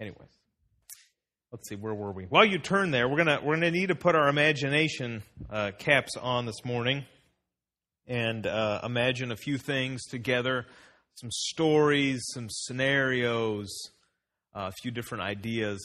Anyways, 0.00 0.28
let's 1.50 1.68
see, 1.68 1.74
where 1.74 1.92
were 1.92 2.12
we? 2.12 2.24
While 2.24 2.44
you 2.44 2.58
turn 2.58 2.92
there, 2.92 3.08
we're 3.08 3.16
gonna 3.16 3.40
we're 3.42 3.56
gonna 3.56 3.72
need 3.72 3.88
to 3.88 3.96
put 3.96 4.14
our 4.14 4.28
imagination 4.28 5.24
uh, 5.50 5.72
caps 5.76 6.16
on 6.16 6.46
this 6.46 6.64
morning 6.64 7.04
and 8.06 8.46
uh, 8.46 8.80
imagine 8.84 9.32
a 9.32 9.36
few 9.36 9.58
things 9.58 10.04
together, 10.04 10.66
some 11.16 11.30
stories, 11.32 12.22
some 12.32 12.46
scenarios, 12.48 13.90
uh, 14.54 14.70
a 14.70 14.72
few 14.80 14.92
different 14.92 15.24
ideas. 15.24 15.84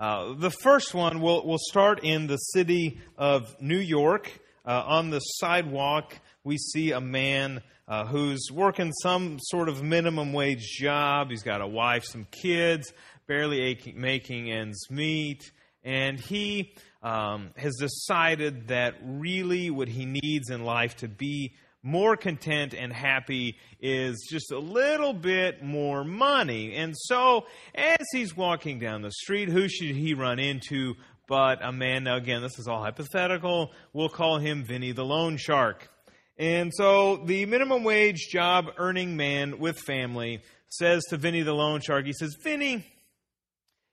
Uh, 0.00 0.34
the 0.34 0.50
first 0.50 0.92
one 0.92 1.20
will 1.20 1.46
will 1.46 1.60
start 1.60 2.00
in 2.02 2.26
the 2.26 2.38
city 2.38 3.00
of 3.16 3.54
New 3.60 3.78
York. 3.78 4.32
Uh, 4.66 4.82
on 4.84 5.10
the 5.10 5.20
sidewalk, 5.20 6.12
we 6.42 6.58
see 6.58 6.90
a 6.90 7.00
man 7.00 7.62
uh, 7.86 8.04
who's 8.04 8.50
working 8.52 8.92
some 9.02 9.38
sort 9.40 9.68
of 9.68 9.82
minimum 9.82 10.32
wage 10.32 10.76
job. 10.78 11.30
He's 11.30 11.42
got 11.42 11.62
a 11.62 11.66
wife, 11.66 12.04
some 12.04 12.26
kids, 12.30 12.92
barely 13.28 13.78
making 13.94 14.50
ends 14.50 14.90
meet. 14.90 15.52
And 15.84 16.18
he 16.18 16.72
um, 17.02 17.50
has 17.56 17.76
decided 17.78 18.68
that 18.68 18.94
really 19.02 19.70
what 19.70 19.86
he 19.86 20.06
needs 20.06 20.50
in 20.50 20.64
life 20.64 20.96
to 20.96 21.08
be 21.08 21.54
more 21.82 22.16
content 22.16 22.74
and 22.74 22.92
happy 22.92 23.56
is 23.80 24.26
just 24.28 24.50
a 24.50 24.58
little 24.58 25.12
bit 25.12 25.62
more 25.62 26.02
money. 26.02 26.74
And 26.74 26.94
so, 26.96 27.46
as 27.74 28.04
he's 28.12 28.36
walking 28.36 28.80
down 28.80 29.02
the 29.02 29.12
street, 29.12 29.48
who 29.48 29.68
should 29.68 29.94
he 29.94 30.14
run 30.14 30.40
into 30.40 30.94
but 31.28 31.64
a 31.64 31.70
man? 31.70 32.04
Now, 32.04 32.16
again, 32.16 32.42
this 32.42 32.58
is 32.58 32.66
all 32.66 32.82
hypothetical. 32.82 33.72
We'll 33.92 34.08
call 34.08 34.38
him 34.38 34.64
Vinny 34.64 34.92
the 34.92 35.04
Loan 35.04 35.36
Shark. 35.36 35.88
And 36.36 36.72
so, 36.74 37.22
the 37.24 37.46
minimum 37.46 37.84
wage 37.84 38.28
job 38.30 38.66
earning 38.76 39.16
man 39.16 39.58
with 39.58 39.78
family 39.78 40.42
says 40.68 41.04
to 41.10 41.16
Vinny 41.16 41.42
the 41.42 41.54
Loan 41.54 41.80
Shark, 41.80 42.04
he 42.06 42.12
says, 42.12 42.36
Vinny, 42.42 42.84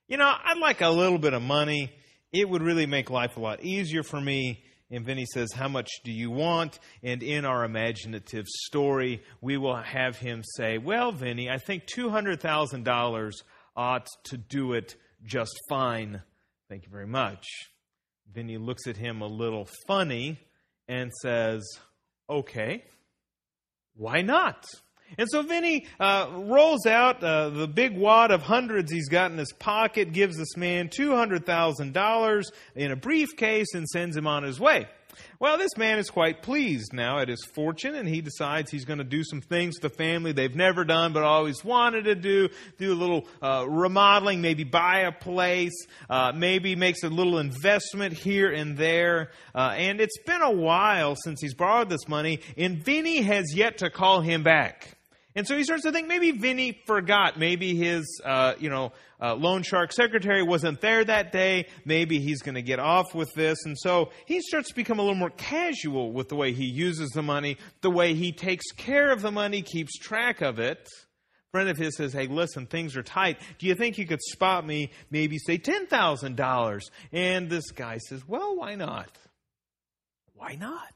you 0.08 0.16
know, 0.16 0.32
I'd 0.44 0.58
like 0.58 0.80
a 0.80 0.88
little 0.88 1.18
bit 1.18 1.32
of 1.32 1.42
money. 1.42 1.92
It 2.32 2.48
would 2.48 2.62
really 2.62 2.86
make 2.86 3.10
life 3.10 3.36
a 3.36 3.40
lot 3.40 3.62
easier 3.62 4.02
for 4.02 4.20
me. 4.20 4.62
And 4.90 5.04
Vinny 5.04 5.26
says, 5.26 5.52
How 5.52 5.68
much 5.68 5.90
do 6.04 6.12
you 6.12 6.30
want? 6.30 6.78
And 7.02 7.22
in 7.22 7.44
our 7.44 7.64
imaginative 7.64 8.46
story, 8.46 9.22
we 9.40 9.56
will 9.56 9.76
have 9.76 10.16
him 10.16 10.42
say, 10.44 10.78
Well, 10.78 11.10
Vinny, 11.12 11.50
I 11.50 11.58
think 11.58 11.86
$200,000 11.86 13.32
ought 13.76 14.06
to 14.24 14.36
do 14.36 14.74
it 14.74 14.94
just 15.24 15.58
fine. 15.68 16.22
Thank 16.68 16.84
you 16.84 16.90
very 16.90 17.06
much. 17.06 17.44
Vinny 18.32 18.58
looks 18.58 18.86
at 18.86 18.96
him 18.96 19.22
a 19.22 19.26
little 19.26 19.68
funny 19.86 20.38
and 20.88 21.12
says, 21.20 21.62
Okay, 22.30 22.84
why 23.96 24.22
not? 24.22 24.64
And 25.18 25.28
so 25.30 25.42
Vinny 25.42 25.86
uh, 25.98 26.28
rolls 26.32 26.86
out 26.86 27.22
uh, 27.22 27.50
the 27.50 27.68
big 27.68 27.96
wad 27.96 28.30
of 28.30 28.42
hundreds 28.42 28.90
he's 28.90 29.08
got 29.08 29.30
in 29.30 29.38
his 29.38 29.52
pocket, 29.52 30.12
gives 30.12 30.36
this 30.36 30.56
man 30.56 30.88
$200,000 30.88 32.44
in 32.74 32.92
a 32.92 32.96
briefcase, 32.96 33.74
and 33.74 33.86
sends 33.88 34.16
him 34.16 34.26
on 34.26 34.42
his 34.42 34.60
way. 34.60 34.86
Well, 35.38 35.58
this 35.58 35.76
man 35.76 35.98
is 35.98 36.08
quite 36.08 36.42
pleased 36.42 36.92
now 36.92 37.18
at 37.18 37.28
his 37.28 37.44
fortune, 37.44 37.94
and 37.94 38.08
he 38.08 38.20
decides 38.20 38.70
he's 38.70 38.84
going 38.84 38.98
to 38.98 39.04
do 39.04 39.22
some 39.22 39.40
things 39.40 39.76
for 39.78 39.88
the 39.88 39.94
family 39.94 40.32
they've 40.32 40.54
never 40.54 40.84
done 40.84 41.12
but 41.12 41.22
always 41.22 41.64
wanted 41.64 42.04
to 42.04 42.14
do. 42.14 42.48
Do 42.78 42.92
a 42.92 42.94
little 42.94 43.26
uh, 43.42 43.66
remodeling, 43.68 44.40
maybe 44.40 44.64
buy 44.64 45.00
a 45.00 45.12
place, 45.12 45.86
uh, 46.08 46.32
maybe 46.34 46.74
makes 46.74 47.02
a 47.02 47.08
little 47.08 47.38
investment 47.38 48.14
here 48.14 48.50
and 48.50 48.76
there. 48.76 49.30
Uh, 49.54 49.74
and 49.76 50.00
it's 50.00 50.18
been 50.22 50.42
a 50.42 50.52
while 50.52 51.16
since 51.16 51.40
he's 51.40 51.54
borrowed 51.54 51.90
this 51.90 52.08
money, 52.08 52.40
and 52.56 52.82
Vinny 52.82 53.22
has 53.22 53.54
yet 53.54 53.78
to 53.78 53.90
call 53.90 54.20
him 54.20 54.42
back. 54.42 54.95
And 55.36 55.46
so 55.46 55.54
he 55.54 55.64
starts 55.64 55.82
to 55.82 55.92
think 55.92 56.08
maybe 56.08 56.30
Vinny 56.30 56.80
forgot. 56.86 57.38
Maybe 57.38 57.76
his, 57.76 58.22
uh, 58.24 58.54
you 58.58 58.70
know, 58.70 58.92
uh, 59.20 59.34
loan 59.34 59.62
shark 59.62 59.92
secretary 59.92 60.42
wasn't 60.42 60.80
there 60.80 61.04
that 61.04 61.30
day. 61.30 61.68
Maybe 61.84 62.18
he's 62.20 62.40
going 62.40 62.54
to 62.54 62.62
get 62.62 62.78
off 62.78 63.14
with 63.14 63.30
this. 63.34 63.58
And 63.66 63.76
so 63.78 64.12
he 64.24 64.40
starts 64.40 64.70
to 64.70 64.74
become 64.74 64.98
a 64.98 65.02
little 65.02 65.14
more 65.14 65.30
casual 65.30 66.10
with 66.10 66.30
the 66.30 66.36
way 66.36 66.52
he 66.52 66.64
uses 66.64 67.10
the 67.10 67.22
money, 67.22 67.58
the 67.82 67.90
way 67.90 68.14
he 68.14 68.32
takes 68.32 68.72
care 68.72 69.12
of 69.12 69.20
the 69.20 69.30
money, 69.30 69.60
keeps 69.60 69.98
track 69.98 70.40
of 70.40 70.58
it. 70.58 70.78
A 70.78 71.50
friend 71.52 71.68
of 71.68 71.76
his 71.76 71.96
says, 71.98 72.14
Hey, 72.14 72.28
listen, 72.28 72.64
things 72.64 72.96
are 72.96 73.02
tight. 73.02 73.38
Do 73.58 73.66
you 73.66 73.74
think 73.74 73.98
you 73.98 74.06
could 74.06 74.22
spot 74.22 74.66
me 74.66 74.90
maybe 75.10 75.36
say 75.36 75.58
$10,000? 75.58 76.80
And 77.12 77.50
this 77.50 77.70
guy 77.72 77.98
says, 77.98 78.26
Well, 78.26 78.56
why 78.56 78.74
not? 78.74 79.10
Why 80.32 80.54
not? 80.54 80.92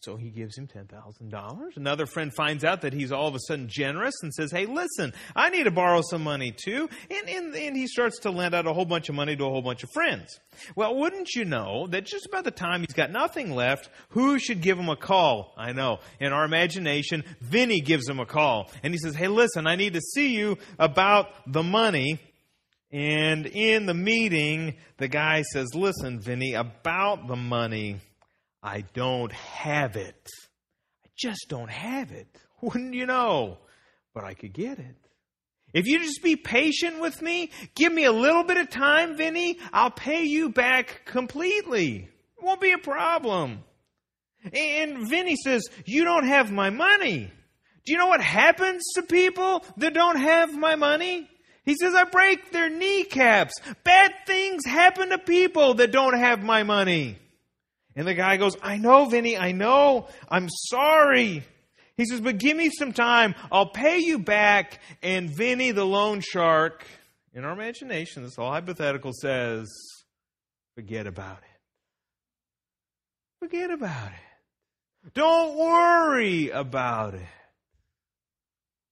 So 0.00 0.16
he 0.16 0.30
gives 0.30 0.56
him 0.56 0.68
$10,000. 0.68 1.76
Another 1.76 2.06
friend 2.06 2.32
finds 2.32 2.64
out 2.64 2.82
that 2.82 2.92
he's 2.92 3.12
all 3.12 3.28
of 3.28 3.34
a 3.34 3.38
sudden 3.46 3.68
generous 3.68 4.14
and 4.22 4.32
says, 4.32 4.52
Hey, 4.52 4.66
listen, 4.66 5.12
I 5.34 5.50
need 5.50 5.64
to 5.64 5.70
borrow 5.70 6.02
some 6.02 6.22
money 6.22 6.52
too. 6.52 6.88
And, 7.10 7.28
and, 7.28 7.54
and 7.54 7.76
he 7.76 7.86
starts 7.86 8.20
to 8.20 8.30
lend 8.30 8.54
out 8.54 8.66
a 8.66 8.72
whole 8.72 8.84
bunch 8.84 9.08
of 9.08 9.14
money 9.14 9.36
to 9.36 9.44
a 9.44 9.48
whole 9.50 9.62
bunch 9.62 9.82
of 9.82 9.90
friends. 9.90 10.38
Well, 10.74 10.96
wouldn't 10.96 11.34
you 11.34 11.44
know 11.44 11.86
that 11.88 12.04
just 12.04 12.26
about 12.26 12.44
the 12.44 12.50
time 12.50 12.80
he's 12.80 12.94
got 12.94 13.10
nothing 13.10 13.54
left, 13.54 13.88
who 14.10 14.38
should 14.38 14.60
give 14.60 14.78
him 14.78 14.88
a 14.88 14.96
call? 14.96 15.54
I 15.56 15.72
know. 15.72 16.00
In 16.20 16.32
our 16.32 16.44
imagination, 16.44 17.24
Vinny 17.40 17.80
gives 17.80 18.08
him 18.08 18.20
a 18.20 18.26
call. 18.26 18.70
And 18.82 18.92
he 18.92 18.98
says, 18.98 19.14
Hey, 19.14 19.28
listen, 19.28 19.66
I 19.66 19.76
need 19.76 19.94
to 19.94 20.00
see 20.00 20.36
you 20.36 20.58
about 20.78 21.30
the 21.46 21.62
money. 21.62 22.20
And 22.92 23.46
in 23.46 23.86
the 23.86 23.94
meeting, 23.94 24.76
the 24.98 25.08
guy 25.08 25.42
says, 25.42 25.74
Listen, 25.74 26.20
Vinny, 26.20 26.54
about 26.54 27.26
the 27.26 27.36
money. 27.36 28.00
I 28.66 28.80
don't 28.94 29.30
have 29.30 29.94
it. 29.94 30.28
I 31.04 31.08
just 31.16 31.46
don't 31.48 31.70
have 31.70 32.10
it. 32.10 32.26
Wouldn't 32.60 32.94
you 32.94 33.06
know? 33.06 33.58
But 34.12 34.24
I 34.24 34.34
could 34.34 34.52
get 34.52 34.80
it. 34.80 34.96
If 35.72 35.86
you 35.86 36.00
just 36.00 36.20
be 36.20 36.34
patient 36.34 37.00
with 37.00 37.22
me, 37.22 37.52
give 37.76 37.92
me 37.92 38.04
a 38.04 38.12
little 38.12 38.42
bit 38.42 38.56
of 38.56 38.68
time, 38.68 39.16
Vinny, 39.16 39.60
I'll 39.72 39.92
pay 39.92 40.24
you 40.24 40.48
back 40.48 41.02
completely. 41.04 42.08
It 42.38 42.44
won't 42.44 42.60
be 42.60 42.72
a 42.72 42.78
problem. 42.78 43.62
And 44.52 45.08
Vinny 45.08 45.36
says, 45.36 45.62
You 45.84 46.04
don't 46.04 46.26
have 46.26 46.50
my 46.50 46.70
money. 46.70 47.30
Do 47.84 47.92
you 47.92 47.98
know 47.98 48.08
what 48.08 48.20
happens 48.20 48.82
to 48.94 49.02
people 49.02 49.64
that 49.76 49.94
don't 49.94 50.18
have 50.18 50.56
my 50.58 50.74
money? 50.74 51.30
He 51.64 51.76
says, 51.76 51.94
I 51.94 52.02
break 52.02 52.50
their 52.50 52.68
kneecaps. 52.68 53.54
Bad 53.84 54.12
things 54.26 54.64
happen 54.66 55.10
to 55.10 55.18
people 55.18 55.74
that 55.74 55.92
don't 55.92 56.18
have 56.18 56.42
my 56.42 56.64
money. 56.64 57.18
And 57.96 58.06
the 58.06 58.14
guy 58.14 58.36
goes, 58.36 58.56
I 58.62 58.76
know, 58.76 59.06
Vinny, 59.06 59.38
I 59.38 59.52
know. 59.52 60.08
I'm 60.28 60.48
sorry. 60.50 61.42
He 61.96 62.04
says, 62.04 62.20
but 62.20 62.36
give 62.36 62.54
me 62.54 62.68
some 62.70 62.92
time. 62.92 63.34
I'll 63.50 63.70
pay 63.70 63.98
you 63.98 64.18
back. 64.18 64.80
And 65.02 65.34
Vinny, 65.34 65.70
the 65.70 65.86
loan 65.86 66.20
shark, 66.20 66.86
in 67.32 67.44
our 67.44 67.52
imagination, 67.52 68.22
this 68.22 68.38
all 68.38 68.52
hypothetical, 68.52 69.12
says, 69.12 69.72
forget 70.74 71.06
about 71.06 71.38
it. 71.38 71.58
Forget 73.40 73.70
about 73.70 74.08
it. 74.08 75.12
Don't 75.14 75.56
worry 75.56 76.50
about 76.50 77.14
it. 77.14 77.20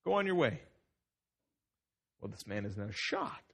Go 0.06 0.14
on 0.14 0.26
your 0.26 0.36
way. 0.36 0.60
Well, 2.20 2.30
this 2.30 2.46
man 2.46 2.64
is 2.64 2.76
now 2.76 2.88
shocked. 2.90 3.53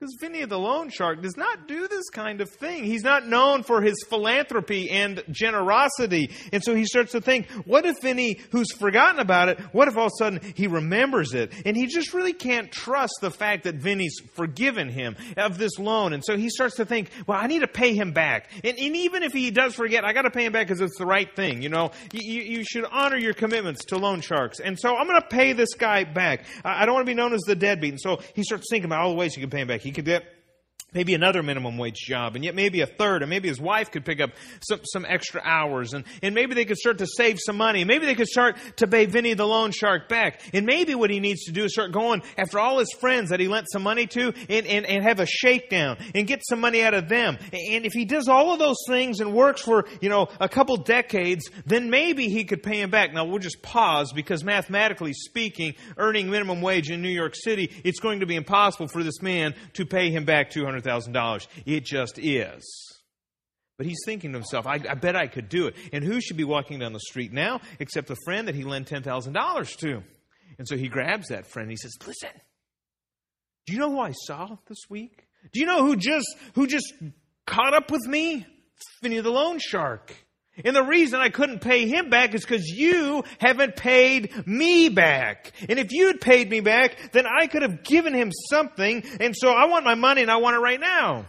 Because 0.00 0.14
Vinny 0.20 0.44
the 0.44 0.56
loan 0.56 0.90
shark 0.90 1.22
does 1.22 1.36
not 1.36 1.66
do 1.66 1.88
this 1.88 2.08
kind 2.10 2.40
of 2.40 2.48
thing. 2.48 2.84
He's 2.84 3.02
not 3.02 3.26
known 3.26 3.64
for 3.64 3.82
his 3.82 3.96
philanthropy 4.08 4.88
and 4.90 5.24
generosity. 5.28 6.30
And 6.52 6.62
so 6.62 6.76
he 6.76 6.84
starts 6.84 7.10
to 7.12 7.20
think, 7.20 7.50
what 7.66 7.84
if 7.84 7.96
Vinny, 8.00 8.38
who's 8.52 8.70
forgotten 8.72 9.18
about 9.18 9.48
it, 9.48 9.58
what 9.72 9.88
if 9.88 9.96
all 9.96 10.06
of 10.06 10.12
a 10.12 10.16
sudden 10.16 10.54
he 10.54 10.68
remembers 10.68 11.34
it? 11.34 11.52
And 11.66 11.76
he 11.76 11.86
just 11.86 12.14
really 12.14 12.32
can't 12.32 12.70
trust 12.70 13.14
the 13.20 13.32
fact 13.32 13.64
that 13.64 13.74
Vinny's 13.74 14.20
forgiven 14.34 14.88
him 14.88 15.16
of 15.36 15.58
this 15.58 15.80
loan. 15.80 16.12
And 16.12 16.24
so 16.24 16.36
he 16.36 16.48
starts 16.48 16.76
to 16.76 16.84
think, 16.84 17.10
well, 17.26 17.36
I 17.36 17.48
need 17.48 17.60
to 17.60 17.66
pay 17.66 17.92
him 17.92 18.12
back. 18.12 18.50
And, 18.62 18.78
and 18.78 18.94
even 18.94 19.24
if 19.24 19.32
he 19.32 19.50
does 19.50 19.74
forget, 19.74 20.04
I 20.04 20.12
got 20.12 20.22
to 20.22 20.30
pay 20.30 20.44
him 20.44 20.52
back 20.52 20.68
because 20.68 20.80
it's 20.80 20.98
the 20.98 21.06
right 21.06 21.34
thing. 21.34 21.60
You 21.60 21.70
know, 21.70 21.90
you, 22.12 22.42
you 22.42 22.62
should 22.62 22.84
honor 22.84 23.18
your 23.18 23.34
commitments 23.34 23.86
to 23.86 23.98
loan 23.98 24.20
sharks. 24.20 24.60
And 24.60 24.78
so 24.78 24.94
I'm 24.94 25.08
going 25.08 25.20
to 25.20 25.26
pay 25.26 25.54
this 25.54 25.74
guy 25.74 26.04
back. 26.04 26.44
I, 26.64 26.84
I 26.84 26.86
don't 26.86 26.94
want 26.94 27.04
to 27.04 27.10
be 27.10 27.16
known 27.16 27.34
as 27.34 27.40
the 27.40 27.56
deadbeat. 27.56 27.94
And 27.94 28.00
so 28.00 28.20
he 28.34 28.44
starts 28.44 28.68
thinking 28.70 28.86
about 28.86 29.00
all 29.00 29.10
the 29.10 29.16
ways 29.16 29.34
he 29.34 29.40
can 29.40 29.50
pay 29.50 29.62
him 29.62 29.66
back. 29.66 29.87
He 29.88 29.92
could 29.92 30.04
get 30.04 30.22
maybe 30.92 31.14
another 31.14 31.42
minimum 31.42 31.76
wage 31.76 31.96
job 31.96 32.34
and 32.34 32.44
yet 32.44 32.54
maybe 32.54 32.80
a 32.80 32.86
third 32.86 33.22
and 33.22 33.28
maybe 33.28 33.48
his 33.48 33.60
wife 33.60 33.90
could 33.90 34.04
pick 34.04 34.20
up 34.20 34.30
some, 34.66 34.80
some 34.84 35.04
extra 35.06 35.40
hours 35.44 35.92
and, 35.92 36.04
and 36.22 36.34
maybe 36.34 36.54
they 36.54 36.64
could 36.64 36.78
start 36.78 36.98
to 36.98 37.06
save 37.06 37.38
some 37.38 37.56
money 37.56 37.84
maybe 37.84 38.06
they 38.06 38.14
could 38.14 38.26
start 38.26 38.56
to 38.76 38.86
pay 38.86 39.04
vinny 39.04 39.34
the 39.34 39.46
loan 39.46 39.70
shark 39.70 40.08
back 40.08 40.40
and 40.52 40.64
maybe 40.64 40.94
what 40.94 41.10
he 41.10 41.20
needs 41.20 41.44
to 41.44 41.52
do 41.52 41.64
is 41.64 41.72
start 41.72 41.92
going 41.92 42.22
after 42.36 42.58
all 42.58 42.78
his 42.78 42.92
friends 43.00 43.30
that 43.30 43.40
he 43.40 43.48
lent 43.48 43.66
some 43.70 43.82
money 43.82 44.06
to 44.06 44.32
and, 44.48 44.66
and, 44.66 44.86
and 44.86 45.02
have 45.02 45.20
a 45.20 45.26
shakedown 45.26 45.98
and 46.14 46.26
get 46.26 46.42
some 46.46 46.60
money 46.60 46.82
out 46.82 46.94
of 46.94 47.08
them. 47.08 47.38
And 47.52 47.84
if 47.84 47.92
he 47.92 48.04
does 48.04 48.28
all 48.28 48.52
of 48.52 48.58
those 48.58 48.78
things 48.88 49.20
and 49.20 49.34
works 49.34 49.60
for 49.60 49.86
you 50.00 50.08
know 50.08 50.28
a 50.40 50.48
couple 50.48 50.76
decades 50.76 51.50
then 51.66 51.90
maybe 51.90 52.28
he 52.28 52.44
could 52.44 52.62
pay 52.62 52.80
him 52.80 52.90
back. 52.90 53.12
Now 53.12 53.24
we'll 53.24 53.38
just 53.38 53.62
pause 53.62 54.12
because 54.12 54.44
mathematically 54.44 55.12
speaking 55.12 55.74
earning 55.96 56.30
minimum 56.30 56.60
wage 56.60 56.90
in 56.90 57.02
new 57.02 57.08
york 57.08 57.34
city 57.34 57.70
it's 57.84 58.00
going 58.00 58.20
to 58.20 58.26
be 58.26 58.36
impossible 58.36 58.88
for 58.88 59.02
this 59.02 59.20
man 59.22 59.54
to 59.74 59.84
pay 59.84 60.10
him 60.10 60.24
back 60.24 60.50
200 60.50 60.77
$200,000. 60.82 61.46
It 61.66 61.84
just 61.84 62.18
is. 62.18 62.64
But 63.76 63.86
he's 63.86 63.98
thinking 64.04 64.32
to 64.32 64.38
himself, 64.38 64.66
I, 64.66 64.80
I, 64.88 64.94
bet 64.94 65.14
I 65.14 65.28
could 65.28 65.48
do 65.48 65.68
it. 65.68 65.76
And 65.92 66.02
who 66.02 66.20
should 66.20 66.36
be 66.36 66.44
walking 66.44 66.80
down 66.80 66.92
the 66.92 67.00
street 67.00 67.32
now 67.32 67.60
except 67.78 68.08
the 68.08 68.16
friend 68.24 68.48
that 68.48 68.56
he 68.56 68.64
lent 68.64 68.90
$10,000 68.90 69.76
to? 69.78 70.02
And 70.58 70.66
so 70.66 70.76
he 70.76 70.88
grabs 70.88 71.28
that 71.28 71.46
friend 71.46 71.68
and 71.68 71.70
he 71.70 71.76
says, 71.76 71.92
Listen, 72.04 72.30
Do 73.66 73.72
you 73.72 73.78
know 73.78 73.90
who 73.90 74.00
I 74.00 74.12
saw 74.12 74.56
this 74.66 74.78
week? 74.90 75.28
Do 75.52 75.60
you 75.60 75.66
know 75.66 75.84
who 75.86 75.94
just 75.94 76.26
who 76.54 76.66
just 76.66 76.92
caught 77.46 77.74
up 77.74 77.90
with 77.92 78.04
me? 78.06 78.44
Vinny 79.02 79.20
the 79.20 79.30
loan 79.30 79.58
shark. 79.60 80.12
And 80.64 80.74
the 80.74 80.82
reason 80.82 81.20
I 81.20 81.28
couldn't 81.28 81.60
pay 81.60 81.86
him 81.88 82.10
back 82.10 82.34
is 82.34 82.42
because 82.42 82.66
you 82.66 83.24
haven't 83.38 83.76
paid 83.76 84.46
me 84.46 84.88
back. 84.88 85.52
And 85.68 85.78
if 85.78 85.92
you'd 85.92 86.20
paid 86.20 86.50
me 86.50 86.60
back, 86.60 87.12
then 87.12 87.26
I 87.26 87.46
could 87.46 87.62
have 87.62 87.82
given 87.82 88.14
him 88.14 88.32
something. 88.50 89.04
And 89.20 89.34
so 89.36 89.50
I 89.50 89.66
want 89.66 89.84
my 89.84 89.94
money 89.94 90.22
and 90.22 90.30
I 90.30 90.36
want 90.36 90.56
it 90.56 90.60
right 90.60 90.80
now. 90.80 91.26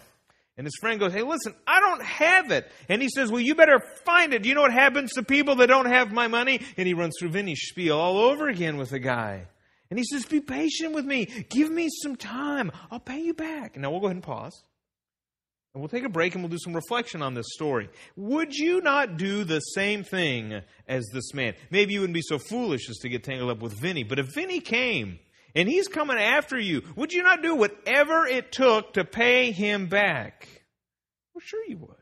And 0.58 0.66
his 0.66 0.76
friend 0.82 1.00
goes, 1.00 1.14
Hey, 1.14 1.24
listen, 1.24 1.56
I 1.66 1.80
don't 1.80 2.04
have 2.04 2.52
it. 2.52 2.70
And 2.90 3.02
he 3.02 3.08
says, 3.08 3.32
Well, 3.32 3.40
you 3.40 3.56
better 3.56 3.80
find 4.04 4.34
it. 4.34 4.44
Do 4.44 4.50
you 4.50 4.56
know 4.56 4.62
what 4.62 4.74
happens 4.74 5.14
to 5.14 5.24
people 5.24 5.56
that 5.56 5.68
don't 5.68 5.86
have 5.86 6.12
my 6.12 6.28
money? 6.28 6.60
And 6.76 6.86
he 6.86 6.94
runs 6.94 7.16
through 7.18 7.30
Vinny's 7.30 7.62
spiel 7.62 7.98
all 7.98 8.18
over 8.18 8.50
again 8.50 8.76
with 8.76 8.90
the 8.90 9.00
guy. 9.00 9.48
And 9.90 9.98
he 9.98 10.04
says, 10.04 10.26
Be 10.26 10.42
patient 10.42 10.94
with 10.94 11.06
me. 11.06 11.26
Give 11.50 11.72
me 11.72 11.88
some 12.04 12.18
time. 12.18 12.72
I'll 12.92 13.00
pay 13.00 13.22
you 13.22 13.34
back. 13.34 13.78
Now 13.78 13.90
we'll 13.92 14.02
go 14.02 14.08
ahead 14.08 14.18
and 14.18 14.24
pause. 14.24 14.64
And 15.74 15.82
we'll 15.82 15.90
take 15.90 16.04
a 16.04 16.10
break 16.10 16.34
and 16.34 16.44
we'll 16.44 16.50
do 16.50 16.58
some 16.58 16.74
reflection 16.74 17.22
on 17.22 17.36
this 17.36 17.46
story. 17.52 17.90
Would 18.16 18.56
you 18.56 18.82
not 18.82 19.18
do 19.18 19.44
the 19.44 19.60
same 19.60 20.04
thing 20.04 20.62
as 20.88 21.08
this 21.14 21.34
man? 21.34 21.54
Maybe 21.70 21.94
you 21.94 22.00
wouldn't 22.00 22.16
be 22.16 22.24
so 22.24 22.40
foolish 22.40 22.90
as 22.90 22.98
to 23.00 23.10
get 23.10 23.24
tangled 23.24 23.52
up 23.52 23.62
with 23.62 23.74
Vinny, 23.74 24.04
but 24.04 24.18
if 24.18 24.34
Vinny 24.34 24.62
came 24.62 25.20
and 25.56 25.70
he's 25.70 25.88
coming 25.88 26.18
after 26.18 26.60
you, 26.60 26.82
would 26.96 27.14
you 27.14 27.22
not 27.22 27.44
do 27.44 27.56
whatever 27.56 28.26
it 28.26 28.52
took 28.52 28.94
to 28.94 29.06
pay 29.06 29.52
him 29.52 29.88
back? 29.88 30.48
Well, 31.34 31.42
sure 31.46 31.64
you 31.68 31.78
would. 31.78 31.96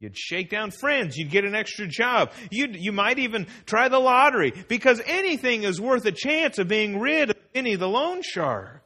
You'd 0.00 0.16
shake 0.16 0.50
down 0.50 0.70
friends. 0.70 1.16
You'd 1.16 1.30
get 1.30 1.44
an 1.44 1.56
extra 1.56 1.88
job. 1.88 2.30
You'd, 2.50 2.76
you 2.76 2.92
might 2.92 3.18
even 3.18 3.46
try 3.66 3.88
the 3.88 3.98
lottery 3.98 4.52
because 4.68 5.02
anything 5.06 5.64
is 5.64 5.80
worth 5.80 6.04
a 6.04 6.12
chance 6.12 6.58
of 6.58 6.68
being 6.68 7.00
rid 7.00 7.30
of 7.30 7.36
Vinny 7.52 7.74
the 7.74 7.88
loan 7.88 8.22
shark. 8.22 8.77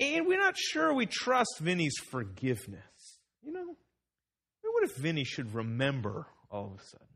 And 0.00 0.26
we're 0.26 0.38
not 0.38 0.56
sure 0.56 0.94
we 0.94 1.06
trust 1.06 1.58
Vinny's 1.60 1.96
forgiveness. 1.98 3.18
You 3.42 3.52
know, 3.52 3.76
what 4.62 4.84
if 4.84 4.96
Vinny 4.96 5.24
should 5.24 5.54
remember 5.54 6.26
all 6.50 6.66
of 6.66 6.80
a 6.80 6.82
sudden? 6.82 7.06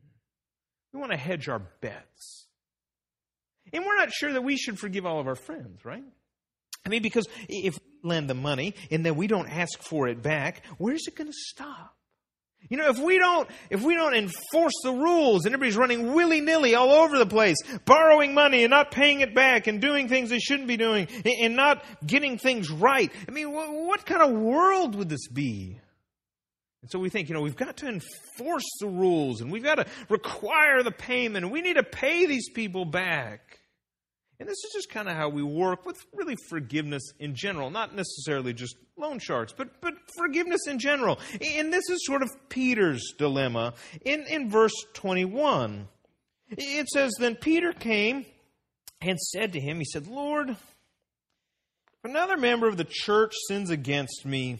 We 0.93 1.01
want 1.01 1.13
to 1.13 1.19
hedge 1.19 1.49
our 1.49 1.63
bets. 1.81 2.47
And 3.73 3.85
we're 3.85 3.97
not 3.97 4.13
sure 4.13 4.35
that 4.35 4.45
we 4.45 4.57
should 4.57 4.79
forgive 4.79 5.07
all 5.07 5.19
of 5.19 5.27
our 5.27 5.35
friends, 5.35 5.85
right? 5.85 6.05
I 6.85 6.89
mean, 6.91 7.03
because 7.03 7.27
if 7.49 7.75
we 7.75 8.09
lend 8.09 8.29
the 8.29 8.35
money 8.35 8.75
and 8.91 9.05
then 9.05 9.17
we 9.17 9.27
don't 9.27 9.49
ask 9.49 9.83
for 9.83 10.07
it 10.07 10.23
back, 10.23 10.63
where's 10.77 11.09
it 11.09 11.17
going 11.17 11.29
to 11.29 11.37
stop? 11.37 11.97
You 12.71 12.79
know, 12.79 12.89
if 12.89 12.99
we 12.99 13.19
don't, 13.19 13.49
if 13.69 13.83
we 13.83 13.95
don't 13.95 14.15
enforce 14.15 14.73
the 14.83 14.93
rules 14.93 15.45
and 15.45 15.55
everybody's 15.55 15.77
running 15.77 16.15
willy 16.15 16.41
nilly 16.41 16.75
all 16.75 16.93
over 16.93 17.19
the 17.19 17.27
place, 17.27 17.59
borrowing 17.85 18.33
money 18.33 18.65
and 18.65 18.71
not 18.71 18.91
paying 18.91 19.21
it 19.21 19.35
back 19.35 19.67
and 19.67 19.81
doing 19.81 20.09
things 20.09 20.31
they 20.31 20.39
shouldn't 20.39 20.69
be 20.69 20.77
doing 20.77 21.07
and 21.25 21.57
not 21.57 21.85
getting 22.07 22.39
things 22.39 22.71
right, 22.71 23.13
I 23.29 23.31
mean, 23.31 23.53
what 23.53 24.07
kind 24.07 24.23
of 24.23 24.33
world 24.33 24.95
would 24.95 25.09
this 25.09 25.29
be? 25.29 25.79
And 26.81 26.91
so 26.91 26.99
we 26.99 27.11
think, 27.11 27.29
you 27.29 27.35
know, 27.35 27.41
we've 27.43 27.57
got 27.57 27.79
to 27.79 27.89
enforce 27.89 28.69
the 28.81 28.89
rules 28.89 29.41
and 29.41 29.51
we've 29.51 29.63
got 29.63 29.77
to 29.77 29.87
require 30.09 30.83
the 30.83 30.91
payment 30.91 31.45
and 31.45 31.53
we 31.53 31.61
need 31.61 31.77
to 31.77 31.83
pay 31.83 32.27
these 32.27 32.51
people 32.51 32.85
back. 32.85 33.61
And 34.41 34.49
this 34.49 34.59
is 34.65 34.73
just 34.75 34.91
kind 34.91 35.09
of 35.09 35.15
how 35.15 35.29
we 35.29 35.43
work 35.43 35.87
with 35.87 35.97
really 36.13 36.37
forgiveness 36.49 37.13
in 37.21 37.35
general, 37.35 37.71
not 37.71 37.95
necessarily 37.95 38.53
just 38.53 38.77
loan 38.97 39.19
sharks, 39.21 39.53
but, 39.53 39.81
but 39.81 39.95
forgiveness 40.19 40.67
in 40.67 40.79
general. 40.79 41.19
And 41.41 41.73
this 41.73 41.89
is 41.89 42.05
sort 42.05 42.23
of 42.23 42.31
Peter's 42.49 43.15
dilemma 43.17 43.75
in, 44.05 44.25
in 44.29 44.51
verse 44.51 44.75
21. 44.95 45.89
It 46.51 46.89
says, 46.89 47.13
Then 47.19 47.37
Peter 47.37 47.73
came 47.73 48.27
and 49.01 49.19
said 49.19 49.53
to 49.53 49.61
him, 49.61 49.79
He 49.79 49.85
said, 49.85 50.09
Lord, 50.09 50.51
if 50.51 50.61
another 52.03 52.37
member 52.37 52.69
of 52.69 52.77
the 52.77 52.87
church 52.89 53.33
sins 53.49 53.71
against 53.71 54.27
me, 54.27 54.59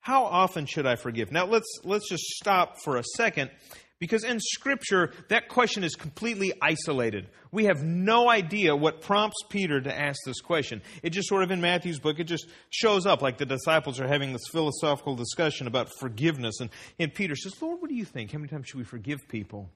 how 0.00 0.24
often 0.24 0.66
should 0.66 0.86
I 0.86 0.96
forgive? 0.96 1.32
Now 1.32 1.46
let's 1.46 1.80
let's 1.82 2.08
just 2.08 2.22
stop 2.22 2.76
for 2.84 2.96
a 2.96 3.02
second 3.16 3.50
because 3.98 4.24
in 4.24 4.40
scripture 4.40 5.12
that 5.28 5.48
question 5.48 5.84
is 5.84 5.94
completely 5.94 6.52
isolated. 6.60 7.28
We 7.52 7.64
have 7.64 7.82
no 7.82 8.28
idea 8.28 8.76
what 8.76 9.00
prompts 9.00 9.42
Peter 9.48 9.80
to 9.80 9.98
ask 9.98 10.18
this 10.24 10.40
question. 10.40 10.82
It 11.02 11.10
just 11.10 11.28
sort 11.28 11.42
of 11.42 11.50
in 11.50 11.60
Matthew's 11.60 11.98
book 11.98 12.18
it 12.18 12.24
just 12.24 12.46
shows 12.70 13.06
up 13.06 13.22
like 13.22 13.38
the 13.38 13.46
disciples 13.46 14.00
are 14.00 14.08
having 14.08 14.32
this 14.32 14.46
philosophical 14.50 15.14
discussion 15.14 15.66
about 15.66 15.90
forgiveness 15.98 16.60
and, 16.60 16.70
and 16.98 17.12
Peter 17.14 17.36
says, 17.36 17.60
"Lord, 17.60 17.80
what 17.80 17.88
do 17.88 17.96
you 17.96 18.04
think? 18.04 18.32
How 18.32 18.38
many 18.38 18.48
times 18.48 18.68
should 18.68 18.78
we 18.78 18.84
forgive 18.84 19.28
people?" 19.28 19.70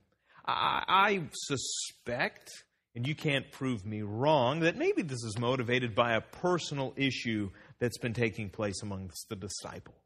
I, 0.46 0.82
I 0.88 1.23
suspect 1.32 2.50
and 2.94 3.06
you 3.06 3.14
can't 3.14 3.50
prove 3.52 3.87
me 3.87 4.02
wrong, 4.02 4.61
that 4.61 4.76
maybe 4.76 5.02
this 5.02 5.23
is 5.23 5.38
motivated 5.38 5.94
by 5.94 6.14
a 6.14 6.20
personal 6.20 6.93
issue 6.96 7.50
that's 7.78 7.99
been 7.99 8.12
taking 8.12 8.50
place 8.50 8.82
amongst 8.82 9.28
the 9.28 9.37
disciples. 9.37 10.00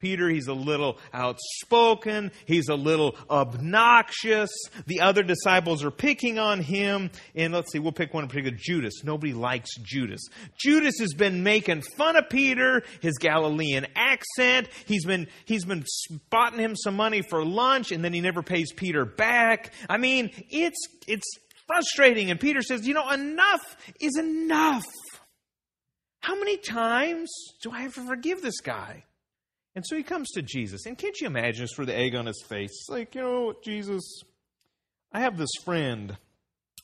Peter, 0.00 0.28
he's 0.28 0.46
a 0.46 0.54
little 0.54 0.98
outspoken. 1.12 2.30
He's 2.46 2.68
a 2.68 2.74
little 2.74 3.16
obnoxious. 3.28 4.50
The 4.86 5.00
other 5.00 5.24
disciples 5.24 5.82
are 5.84 5.90
picking 5.90 6.38
on 6.38 6.60
him. 6.60 7.10
And 7.34 7.52
let's 7.52 7.72
see, 7.72 7.80
we'll 7.80 7.92
pick 7.92 8.14
one 8.14 8.22
in 8.22 8.28
particular 8.28 8.56
Judas. 8.60 9.02
Nobody 9.02 9.32
likes 9.32 9.70
Judas. 9.82 10.20
Judas 10.56 10.94
has 11.00 11.14
been 11.14 11.42
making 11.42 11.82
fun 11.96 12.14
of 12.14 12.28
Peter, 12.28 12.84
his 13.00 13.18
Galilean 13.18 13.86
accent. 13.96 14.68
He's 14.86 15.04
been, 15.04 15.26
he's 15.46 15.64
been 15.64 15.84
spotting 15.86 16.60
him 16.60 16.76
some 16.76 16.94
money 16.94 17.22
for 17.22 17.44
lunch 17.44 17.90
and 17.90 18.04
then 18.04 18.12
he 18.12 18.20
never 18.20 18.42
pays 18.42 18.72
Peter 18.72 19.04
back. 19.04 19.72
I 19.88 19.96
mean, 19.98 20.30
it's, 20.48 20.78
it's 21.08 21.26
frustrating. 21.66 22.30
And 22.30 22.38
Peter 22.38 22.62
says, 22.62 22.86
you 22.86 22.94
know, 22.94 23.10
enough 23.10 23.76
is 24.00 24.16
enough. 24.16 24.84
How 26.20 26.36
many 26.36 26.56
times 26.56 27.30
do 27.62 27.72
I 27.72 27.80
have 27.80 27.94
to 27.94 28.06
forgive 28.06 28.42
this 28.42 28.60
guy? 28.60 29.04
And 29.78 29.86
so 29.86 29.94
he 29.94 30.02
comes 30.02 30.30
to 30.30 30.42
Jesus. 30.42 30.86
And 30.86 30.98
can't 30.98 31.14
you 31.20 31.28
imagine 31.28 31.60
just 31.60 31.76
for 31.76 31.86
the 31.86 31.96
egg 31.96 32.16
on 32.16 32.26
his 32.26 32.42
face? 32.48 32.70
It's 32.70 32.88
like, 32.88 33.14
you 33.14 33.20
know, 33.20 33.54
Jesus, 33.62 34.22
I 35.12 35.20
have 35.20 35.38
this 35.38 35.52
friend. 35.64 36.16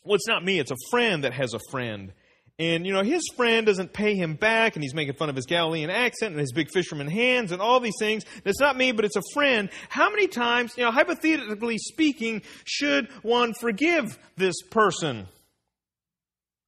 Well, 0.05 0.15
it's 0.15 0.29
not 0.29 0.45
me, 0.45 0.61
it's 0.61 0.71
a 0.71 0.77
friend 0.93 1.25
that 1.25 1.33
has 1.33 1.55
a 1.55 1.59
friend. 1.73 2.13
And, 2.57 2.87
you 2.87 2.93
know, 2.93 3.03
his 3.03 3.23
friend 3.35 3.67
doesn't 3.67 3.95
pay 3.95 4.15
him 4.15 4.37
back, 4.37 4.77
and 4.77 4.83
he's 4.85 4.95
making 4.95 5.15
fun 5.15 5.29
of 5.29 5.35
his 5.35 5.47
Galilean 5.47 5.91
accent 5.91 6.35
and 6.35 6.41
his 6.41 6.53
big 6.53 6.71
fisherman 6.73 7.09
hands 7.09 7.51
and 7.51 7.61
all 7.61 7.81
these 7.81 7.97
things. 7.99 8.23
It's 8.45 8.61
not 8.61 8.77
me, 8.77 8.93
but 8.93 9.05
it's 9.05 9.17
a 9.17 9.33
friend. 9.33 9.71
How 9.89 10.09
many 10.09 10.29
times, 10.29 10.75
you 10.77 10.85
know, 10.85 10.93
hypothetically 10.93 11.79
speaking, 11.79 12.43
should 12.63 13.11
one 13.25 13.55
forgive 13.61 14.21
this 14.37 14.63
person? 14.71 15.27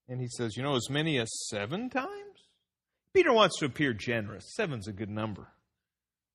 And 0.09 0.21
he 0.21 0.27
says, 0.27 0.57
you 0.57 0.65
know, 0.65 0.75
as 0.75 0.91
many 0.91 1.21
as 1.21 1.29
seven 1.51 1.89
times? 1.89 2.49
Peter 3.15 3.33
wants 3.33 3.61
to 3.61 3.67
appear 3.67 3.93
generous. 3.93 4.57
Seven's 4.57 4.89
a 4.89 4.93
good 4.93 5.09
number. 5.09 5.47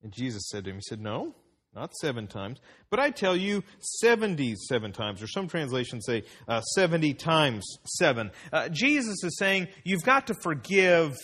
And 0.04 0.12
Jesus 0.12 0.50
said 0.50 0.66
to 0.66 0.72
him, 0.72 0.78
He 0.78 0.82
said, 0.82 1.00
No, 1.00 1.36
not 1.74 1.94
seven 1.96 2.28
times, 2.28 2.60
but 2.90 3.00
I 3.00 3.10
tell 3.12 3.36
you, 3.36 3.64
77 3.80 4.92
times, 4.92 5.22
or 5.22 5.28
some 5.28 5.48
translations 5.48 6.06
say 6.06 6.24
uh, 6.48 6.62
70 6.62 7.14
times 7.14 7.66
seven. 7.86 8.32
Uh, 8.52 8.70
Jesus 8.70 9.24
is 9.24 9.38
saying, 9.38 9.68
You've 9.84 10.04
got 10.04 10.28
to 10.28 10.34
forgive 10.34 11.16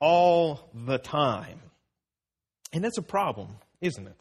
all 0.00 0.70
the 0.74 0.98
time. 0.98 1.60
And 2.72 2.82
that's 2.82 2.98
a 2.98 3.02
problem, 3.02 3.56
isn't 3.80 4.06
it? 4.06 4.20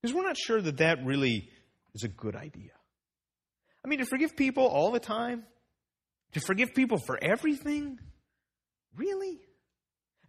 Because 0.00 0.14
we're 0.14 0.26
not 0.26 0.36
sure 0.36 0.60
that 0.60 0.78
that 0.78 1.04
really 1.04 1.48
is 1.94 2.02
a 2.02 2.08
good 2.08 2.36
idea. 2.36 2.72
I 3.84 3.88
mean, 3.88 4.00
to 4.00 4.06
forgive 4.06 4.36
people 4.36 4.66
all 4.66 4.90
the 4.90 5.00
time, 5.00 5.44
to 6.32 6.40
forgive 6.40 6.74
people 6.74 6.98
for 7.06 7.18
everything, 7.22 7.98
really? 8.96 9.40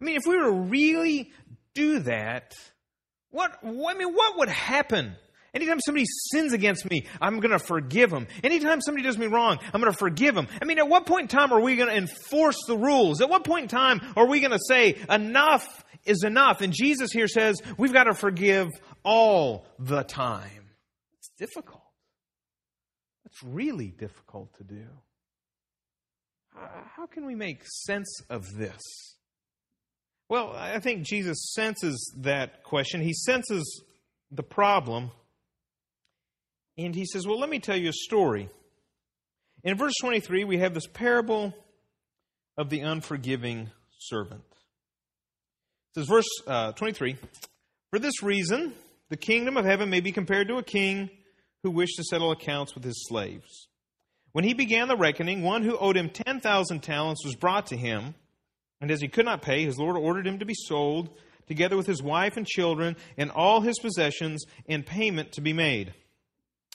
I 0.00 0.04
mean, 0.04 0.16
if 0.16 0.22
we 0.26 0.36
were 0.36 0.44
to 0.44 0.50
really 0.50 1.32
do 1.74 2.00
that, 2.00 2.54
what, 3.30 3.58
I 3.62 3.94
mean, 3.94 4.12
what 4.12 4.38
would 4.38 4.48
happen? 4.48 5.16
Anytime 5.54 5.80
somebody 5.80 6.04
sins 6.32 6.52
against 6.52 6.88
me, 6.90 7.06
I'm 7.20 7.40
going 7.40 7.52
to 7.52 7.58
forgive 7.58 8.10
them. 8.10 8.26
Anytime 8.44 8.82
somebody 8.82 9.04
does 9.06 9.16
me 9.16 9.26
wrong, 9.26 9.58
I'm 9.72 9.80
going 9.80 9.92
to 9.92 9.98
forgive 9.98 10.34
them. 10.34 10.48
I 10.60 10.66
mean, 10.66 10.78
at 10.78 10.86
what 10.86 11.06
point 11.06 11.32
in 11.32 11.38
time 11.38 11.50
are 11.50 11.60
we 11.60 11.76
going 11.76 11.88
to 11.88 11.96
enforce 11.96 12.58
the 12.66 12.76
rules? 12.76 13.22
At 13.22 13.30
what 13.30 13.44
point 13.44 13.62
in 13.62 13.68
time 13.68 14.02
are 14.16 14.26
we 14.26 14.40
going 14.40 14.52
to 14.52 14.60
say 14.68 14.96
enough 15.08 15.82
is 16.04 16.24
enough? 16.24 16.60
And 16.60 16.74
Jesus 16.74 17.10
here 17.10 17.26
says 17.26 17.62
we've 17.78 17.92
got 17.92 18.04
to 18.04 18.12
forgive 18.12 18.68
all 19.02 19.66
the 19.78 20.02
time. 20.02 20.68
It's 21.16 21.30
difficult. 21.38 21.82
It's 23.24 23.42
really 23.42 23.88
difficult 23.88 24.54
to 24.58 24.64
do. 24.64 24.84
How 26.54 27.06
can 27.06 27.24
we 27.24 27.34
make 27.34 27.62
sense 27.64 28.20
of 28.28 28.56
this? 28.56 28.82
Well, 30.28 30.52
I 30.56 30.80
think 30.80 31.06
Jesus 31.06 31.52
senses 31.54 32.14
that 32.18 32.64
question. 32.64 33.00
He 33.00 33.12
senses 33.12 33.84
the 34.30 34.42
problem. 34.42 35.10
And 36.76 36.94
he 36.94 37.06
says, 37.06 37.26
Well, 37.26 37.38
let 37.38 37.48
me 37.48 37.60
tell 37.60 37.76
you 37.76 37.90
a 37.90 37.92
story. 37.92 38.48
In 39.62 39.76
verse 39.76 39.94
23, 40.00 40.44
we 40.44 40.58
have 40.58 40.74
this 40.74 40.86
parable 40.86 41.54
of 42.58 42.70
the 42.70 42.80
unforgiving 42.80 43.70
servant. 43.98 44.44
It 45.94 46.00
says, 46.00 46.08
verse 46.08 46.28
uh, 46.46 46.72
23 46.72 47.16
For 47.90 47.98
this 47.98 48.22
reason, 48.22 48.72
the 49.08 49.16
kingdom 49.16 49.56
of 49.56 49.64
heaven 49.64 49.90
may 49.90 50.00
be 50.00 50.12
compared 50.12 50.48
to 50.48 50.58
a 50.58 50.62
king 50.62 51.10
who 51.62 51.70
wished 51.70 51.96
to 51.96 52.04
settle 52.04 52.32
accounts 52.32 52.74
with 52.74 52.84
his 52.84 53.06
slaves. 53.08 53.68
When 54.32 54.44
he 54.44 54.54
began 54.54 54.88
the 54.88 54.96
reckoning, 54.96 55.42
one 55.42 55.62
who 55.62 55.78
owed 55.78 55.96
him 55.96 56.10
10,000 56.10 56.80
talents 56.80 57.24
was 57.24 57.34
brought 57.34 57.68
to 57.68 57.76
him. 57.76 58.14
And 58.80 58.90
as 58.90 59.00
he 59.00 59.08
could 59.08 59.24
not 59.24 59.42
pay, 59.42 59.64
his 59.64 59.78
Lord 59.78 59.96
ordered 59.96 60.26
him 60.26 60.38
to 60.40 60.44
be 60.44 60.54
sold, 60.54 61.10
together 61.46 61.76
with 61.76 61.86
his 61.86 62.02
wife 62.02 62.36
and 62.36 62.46
children, 62.46 62.96
and 63.16 63.30
all 63.30 63.60
his 63.60 63.78
possessions, 63.78 64.44
and 64.68 64.84
payment 64.84 65.32
to 65.32 65.40
be 65.40 65.52
made. 65.52 65.94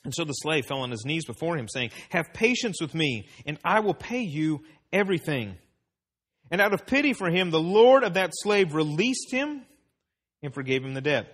And 0.03 0.13
so 0.15 0.24
the 0.24 0.34
slave 0.34 0.65
fell 0.65 0.79
on 0.79 0.91
his 0.91 1.05
knees 1.05 1.25
before 1.25 1.58
him, 1.58 1.67
saying, 1.67 1.91
Have 2.10 2.34
patience 2.34 2.81
with 2.81 2.96
me, 2.96 3.27
and 3.46 3.60
I 3.63 3.81
will 3.81 3.93
pay 3.93 4.22
you 4.22 4.63
everything. 4.91 5.58
And 6.50 6.60
out 6.60 6.74
of 6.74 6.86
pity 6.86 7.13
for 7.13 7.29
him, 7.29 7.51
the 7.51 7.60
Lord 7.60 8.03
of 8.03 8.15
that 8.15 8.31
slave 8.34 8.74
released 8.74 9.31
him 9.31 9.62
and 10.41 10.53
forgave 10.53 10.84
him 10.84 10.93
the 10.93 11.01
debt. 11.01 11.27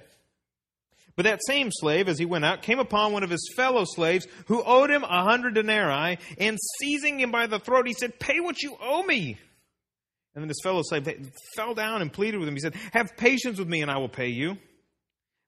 But 1.16 1.26
that 1.26 1.40
same 1.48 1.70
slave, 1.72 2.10
as 2.10 2.20
he 2.20 2.26
went 2.26 2.46
out, 2.46 2.62
came 2.62 2.78
upon 2.78 3.12
one 3.12 3.24
of 3.24 3.32
his 3.32 3.52
fellow 3.56 3.86
slaves 3.86 4.28
who 4.46 4.64
owed 4.64 4.92
him 4.92 5.04
a 5.04 5.24
hundred 5.24 5.56
denarii, 5.56 6.20
and 6.38 6.60
seizing 6.80 7.20
him 7.20 7.32
by 7.32 7.48
the 7.48 7.58
throat, 7.58 7.88
he 7.88 7.94
said, 7.94 8.20
Pay 8.20 8.40
what 8.40 8.62
you 8.62 8.78
owe 8.80 9.02
me. 9.02 9.40
And 10.38 10.44
then 10.44 10.50
his 10.50 10.62
fellow 10.62 10.84
slave 10.84 11.32
fell 11.56 11.74
down 11.74 12.04
and 12.04 12.14
pleaded 12.14 12.38
with 12.38 12.48
him. 12.48 12.54
He 12.54 12.60
said, 12.60 12.76
Have 12.94 13.18
patience 13.18 13.58
with 13.58 13.68
me, 13.68 13.82
and 13.82 13.90
I 13.90 13.98
will 13.98 14.08
pay 14.08 14.28
you. 14.28 14.60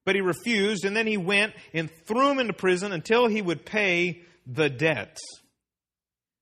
But 0.03 0.15
he 0.15 0.21
refused, 0.21 0.83
and 0.83 0.97
then 0.97 1.05
he 1.05 1.15
went 1.15 1.53
and 1.75 1.91
threw 2.07 2.31
him 2.31 2.39
into 2.39 2.53
prison 2.53 2.91
until 2.91 3.27
he 3.27 3.39
would 3.39 3.67
pay 3.67 4.23
the 4.47 4.67
debt. 4.67 5.19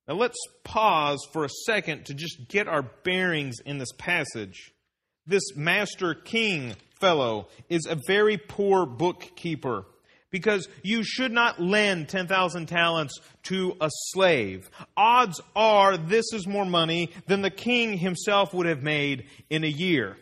Now 0.07 0.13
let's 0.13 0.37
pause 0.63 1.19
for 1.33 1.43
a 1.43 1.49
second 1.65 2.05
to 2.05 2.13
just 2.13 2.47
get 2.47 2.69
our 2.69 2.83
bearings 3.03 3.57
in 3.65 3.79
this 3.79 3.91
passage. 3.97 4.71
This 5.25 5.43
master 5.57 6.13
king 6.13 6.73
fellow 7.01 7.49
is 7.67 7.85
a 7.85 7.99
very 8.07 8.37
poor 8.37 8.85
bookkeeper 8.85 9.83
because 10.29 10.67
you 10.83 11.03
should 11.03 11.31
not 11.31 11.59
lend 11.59 12.09
10,000 12.09 12.65
talents 12.67 13.19
to 13.43 13.75
a 13.79 13.89
slave. 14.09 14.69
Odds 14.95 15.41
are 15.55 15.97
this 15.97 16.33
is 16.33 16.47
more 16.47 16.65
money 16.65 17.11
than 17.27 17.41
the 17.41 17.49
king 17.49 17.97
himself 17.97 18.53
would 18.53 18.67
have 18.67 18.83
made 18.83 19.25
in 19.49 19.63
a 19.63 19.67
year. 19.67 20.17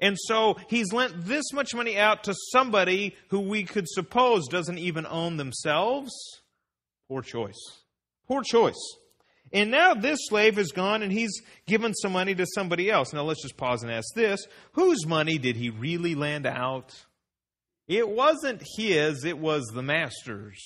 And 0.00 0.16
so 0.18 0.56
he's 0.68 0.92
lent 0.92 1.26
this 1.26 1.52
much 1.52 1.74
money 1.74 1.96
out 1.96 2.24
to 2.24 2.34
somebody 2.50 3.14
who 3.28 3.40
we 3.40 3.62
could 3.62 3.86
suppose 3.88 4.48
doesn't 4.48 4.78
even 4.78 5.06
own 5.06 5.36
themselves. 5.36 6.10
Poor 7.08 7.22
choice. 7.22 7.60
Poor 8.26 8.42
choice. 8.42 8.96
And 9.52 9.70
now 9.70 9.94
this 9.94 10.18
slave 10.22 10.58
is 10.58 10.72
gone 10.72 11.02
and 11.02 11.12
he's 11.12 11.42
given 11.66 11.94
some 11.94 12.12
money 12.12 12.34
to 12.34 12.46
somebody 12.54 12.90
else. 12.90 13.12
Now 13.12 13.22
let's 13.22 13.42
just 13.42 13.56
pause 13.56 13.82
and 13.82 13.92
ask 13.92 14.06
this 14.14 14.44
whose 14.72 15.06
money 15.06 15.38
did 15.38 15.56
he 15.56 15.70
really 15.70 16.14
lend 16.14 16.46
out? 16.46 16.94
It 17.88 18.08
wasn't 18.08 18.62
his, 18.76 19.24
it 19.24 19.38
was 19.38 19.64
the 19.74 19.82
master's. 19.82 20.62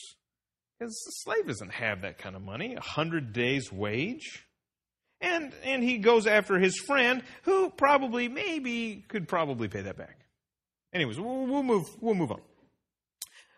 Because 0.78 0.92
the 1.06 1.12
slave 1.12 1.46
doesn't 1.46 1.72
have 1.72 2.02
that 2.02 2.18
kind 2.18 2.36
of 2.36 2.42
money, 2.42 2.74
a 2.74 2.80
hundred 2.80 3.32
days' 3.32 3.72
wage. 3.72 4.46
And, 5.20 5.52
and 5.64 5.82
he 5.82 5.98
goes 5.98 6.26
after 6.26 6.58
his 6.58 6.76
friend, 6.86 7.22
who 7.44 7.70
probably, 7.70 8.28
maybe, 8.28 9.04
could 9.08 9.28
probably 9.28 9.68
pay 9.68 9.82
that 9.82 9.96
back. 9.96 10.18
Anyways, 10.92 11.18
we'll, 11.18 11.46
we'll 11.46 11.62
move, 11.62 11.84
we'll 12.00 12.14
move 12.14 12.30
on. 12.30 12.40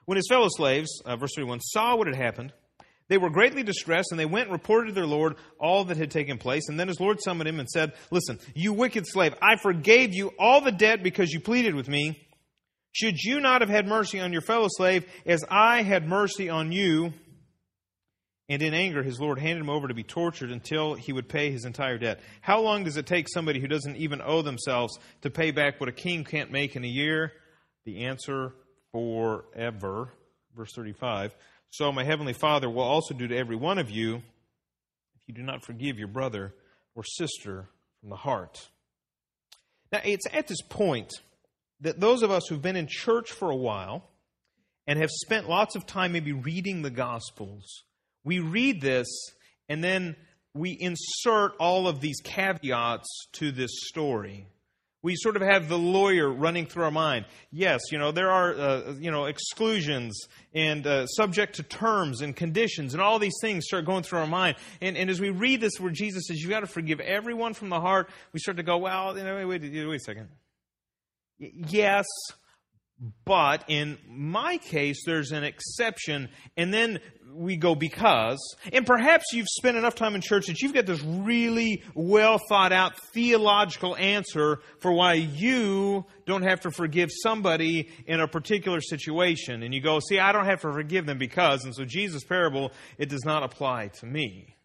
When 0.05 0.17
his 0.17 0.29
fellow 0.29 0.49
slaves, 0.49 1.03
uh, 1.05 1.17
verse 1.17 1.33
31, 1.35 1.61
saw 1.61 1.97
what 1.97 2.07
had 2.07 2.17
happened, 2.17 2.53
they 3.09 3.19
were 3.19 3.31
greatly 3.31 3.63
distressed, 3.63 4.09
and 4.11 4.21
they 4.21 4.27
went 4.27 4.47
and 4.47 4.53
reported 4.53 4.89
to 4.89 4.95
their 4.95 5.07
Lord 5.07 5.37
all 5.59 5.85
that 5.87 5.97
had 5.97 6.11
taken 6.11 6.39
place. 6.39 6.69
And 6.69 6.79
then 6.79 6.89
his 6.89 7.01
Lord 7.01 7.21
summoned 7.21 7.49
him 7.49 7.59
and 7.59 7.69
said, 7.69 7.95
Listen, 8.11 8.39
you 8.55 8.73
wicked 8.73 9.07
slave, 9.07 9.35
I 9.43 9.57
forgave 9.57 10.15
you 10.15 10.33
all 10.39 10.61
the 10.61 10.73
debt 10.73 11.03
because 11.03 11.33
you 11.33 11.41
pleaded 11.41 11.75
with 11.75 11.89
me. 11.89 12.28
Should 12.99 13.23
you 13.23 13.41
not 13.41 13.61
have 13.61 13.71
had 13.71 13.87
mercy 13.87 14.19
on 14.19 14.33
your 14.33 14.41
fellow 14.41 14.69
slave 14.69 15.07
as 15.27 15.45
I 15.49 15.83
had 15.83 16.09
mercy 16.09 16.49
on 16.49 16.73
you? 16.73 17.13
And 18.49 18.63
in 18.63 18.73
anger, 18.73 19.03
his 19.03 19.21
Lord 19.21 19.39
handed 19.39 19.61
him 19.61 19.71
over 19.71 19.89
to 19.89 19.95
be 19.95 20.03
tortured 20.03 20.51
until 20.51 20.95
he 20.95 21.13
would 21.13 21.29
pay 21.29 21.51
his 21.51 21.67
entire 21.67 21.99
debt. 21.99 22.21
How 22.41 22.61
long 22.61 22.85
does 22.85 22.97
it 22.97 23.07
take 23.07 23.29
somebody 23.29 23.61
who 23.61 23.69
doesn't 23.69 23.97
even 23.97 24.23
owe 24.23 24.41
themselves 24.41 24.99
to 25.21 25.31
pay 25.31 25.51
back 25.51 25.79
what 25.79 25.91
a 25.91 25.93
king 25.93 26.25
can't 26.25 26.51
make 26.51 26.75
in 26.75 26.83
a 26.83 26.89
year? 26.89 27.33
The 27.85 28.07
answer 28.07 28.55
forever. 28.91 30.15
Verse 30.57 30.73
35 30.75 31.35
so 31.71 31.93
my 31.93 32.05
heavenly 32.05 32.33
Father 32.33 32.71
will 32.71 32.83
also 32.83 33.15
do 33.15 33.29
to 33.29 33.37
every 33.37 33.57
one 33.57 33.79
of 33.79 33.91
you 33.91 34.17
if 34.17 35.23
you 35.27 35.35
do 35.35 35.43
not 35.43 35.65
forgive 35.65 35.99
your 35.99 36.09
brother 36.09 36.55
or 36.95 37.05
sister 37.05 37.69
from 38.01 38.11
the 38.11 38.17
heart. 38.17 38.69
Now, 39.93 40.01
it's 40.05 40.27
at 40.33 40.49
this 40.49 40.63
point 40.63 41.13
that 41.81 42.01
those 42.01 42.23
of 42.23 42.31
us 42.31 42.47
who've 42.49 42.63
been 42.63 42.77
in 42.77 42.87
church 42.89 43.31
for 43.31 43.51
a 43.51 43.57
while 43.57 44.09
and 44.87 44.99
have 44.99 45.11
spent 45.11 45.49
lots 45.49 45.77
of 45.77 45.87
time 45.87 46.13
maybe 46.13 46.33
reading 46.33 46.83
the 46.83 46.91
Gospels, 46.91 47.85
we 48.25 48.41
read 48.41 48.81
this 48.81 49.07
and 49.69 49.83
then 49.83 50.17
we 50.55 50.77
insert 50.81 51.53
all 51.59 51.87
of 51.87 52.01
these 52.01 52.21
caveats 52.23 53.29
to 53.33 53.53
this 53.53 53.71
story 53.87 54.47
we 55.03 55.15
sort 55.17 55.37
of 55.37 55.43
have 55.43 55.69
the 55.69 55.79
lawyer 55.79 56.29
running 56.29 56.67
through 56.67 56.85
our 56.85 56.91
mind. 56.91 57.25
Yes, 57.53 57.81
you 57.93 57.99
know, 57.99 58.11
there 58.11 58.31
are, 58.31 58.53
uh, 58.55 58.95
you 58.99 59.11
know, 59.11 59.27
exclusions 59.27 60.27
and 60.53 60.87
uh, 60.87 61.07
subject 61.07 61.57
to 61.57 61.63
terms 61.63 62.21
and 62.21 62.35
conditions 62.35 62.95
and 62.95 63.03
all 63.03 63.19
these 63.19 63.37
things 63.41 63.67
start 63.67 63.85
going 63.85 64.03
through 64.03 64.19
our 64.19 64.27
mind. 64.27 64.57
And, 64.81 64.97
and 64.97 65.09
as 65.09 65.21
we 65.21 65.31
read 65.31 65.61
this 65.61 65.79
where 65.79 65.93
Jesus 65.93 66.27
says, 66.27 66.41
you've 66.41 66.51
got 66.51 66.61
to 66.61 66.67
forgive 66.67 66.99
everyone 67.01 67.55
from 67.55 67.69
the 67.69 67.81
heart, 67.81 68.11
we 68.33 68.41
start 68.41 68.57
to 68.57 68.65
go, 68.65 68.79
well, 68.79 69.17
you 69.17 69.23
know, 69.23 69.47
wait, 69.47 69.63
wait, 69.63 69.89
wait 69.89 69.97
a 69.97 70.01
second. 70.01 70.29
Yes, 71.39 72.07
but 73.25 73.65
in 73.69 73.99
my 74.09 74.57
case, 74.59 75.03
there's 75.07 75.31
an 75.31 75.45
exception. 75.45 76.29
And 76.57 76.75
then 76.75 76.99
we 77.33 77.57
go 77.57 77.75
because. 77.75 78.39
And 78.73 78.85
perhaps 78.85 79.27
you've 79.33 79.47
spent 79.49 79.77
enough 79.77 79.95
time 79.95 80.15
in 80.15 80.21
church 80.21 80.47
that 80.47 80.61
you've 80.61 80.75
got 80.75 80.87
this 80.87 81.03
really 81.03 81.85
well 81.95 82.41
thought 82.49 82.73
out 82.73 82.95
theological 83.15 83.97
answer 83.97 84.61
for 84.81 84.93
why 84.93 85.15
you 85.15 86.07
don't 86.27 86.43
have 86.43 86.61
to 86.61 86.71
forgive 86.71 87.11
somebody 87.23 87.89
in 88.07 88.21
a 88.21 88.27
particular 88.27 88.81
situation. 88.81 89.63
And 89.63 89.73
you 89.73 89.81
go, 89.81 90.01
see, 90.01 90.19
I 90.19 90.33
don't 90.33 90.47
have 90.47 90.63
to 90.63 90.73
forgive 90.73 91.07
them 91.07 91.19
because. 91.19 91.65
And 91.65 91.75
so 91.75 91.85
Jesus' 91.85 92.25
parable, 92.25 92.73
it 92.99 93.09
does 93.09 93.25
not 93.25 93.45
apply 93.45 93.89
to 94.01 94.07
me. 94.07 94.58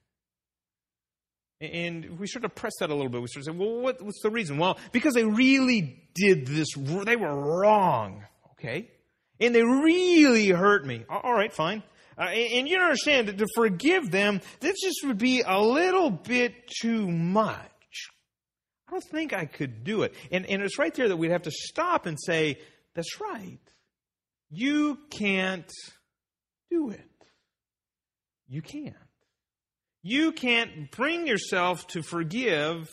And 1.63 2.19
we 2.19 2.27
sort 2.27 2.43
of 2.43 2.53
press 2.55 2.73
that 2.79 2.89
a 2.89 2.93
little 2.93 3.09
bit. 3.09 3.21
We 3.21 3.27
sort 3.27 3.47
of 3.47 3.53
say, 3.53 3.57
well, 3.57 3.79
what, 3.79 4.01
what's 4.01 4.21
the 4.21 4.29
reason? 4.29 4.57
Well, 4.57 4.77
because 4.91 5.13
they 5.13 5.23
really 5.23 6.03
did 6.13 6.45
this, 6.45 6.67
they 6.75 7.15
were 7.15 7.33
wrong, 7.33 8.25
okay? 8.53 8.91
And 9.39 9.55
they 9.55 9.63
really 9.63 10.49
hurt 10.49 10.85
me. 10.85 11.05
All 11.09 11.33
right, 11.33 11.53
fine. 11.53 11.83
Uh, 12.17 12.23
and, 12.23 12.53
and 12.53 12.67
you 12.67 12.77
understand 12.77 13.29
that 13.29 13.37
to 13.37 13.47
forgive 13.55 14.11
them, 14.11 14.41
this 14.59 14.75
just 14.81 15.05
would 15.05 15.17
be 15.17 15.41
a 15.45 15.61
little 15.61 16.09
bit 16.09 16.67
too 16.67 17.09
much. 17.09 17.57
I 18.87 18.91
don't 18.91 19.03
think 19.11 19.33
I 19.33 19.45
could 19.45 19.83
do 19.83 20.03
it. 20.03 20.13
And, 20.31 20.45
and 20.45 20.61
it's 20.61 20.77
right 20.77 20.93
there 20.93 21.07
that 21.07 21.17
we'd 21.17 21.31
have 21.31 21.43
to 21.43 21.51
stop 21.51 22.05
and 22.05 22.17
say, 22.21 22.59
that's 22.93 23.19
right. 23.19 23.59
You 24.51 24.99
can't 25.09 25.71
do 26.69 26.89
it. 26.89 27.09
You 28.47 28.61
can't. 28.61 28.95
You 30.03 30.33
can't 30.33 30.91
bring 30.91 31.25
yourself 31.25 31.87
to 31.87 32.03
forgive. 32.03 32.89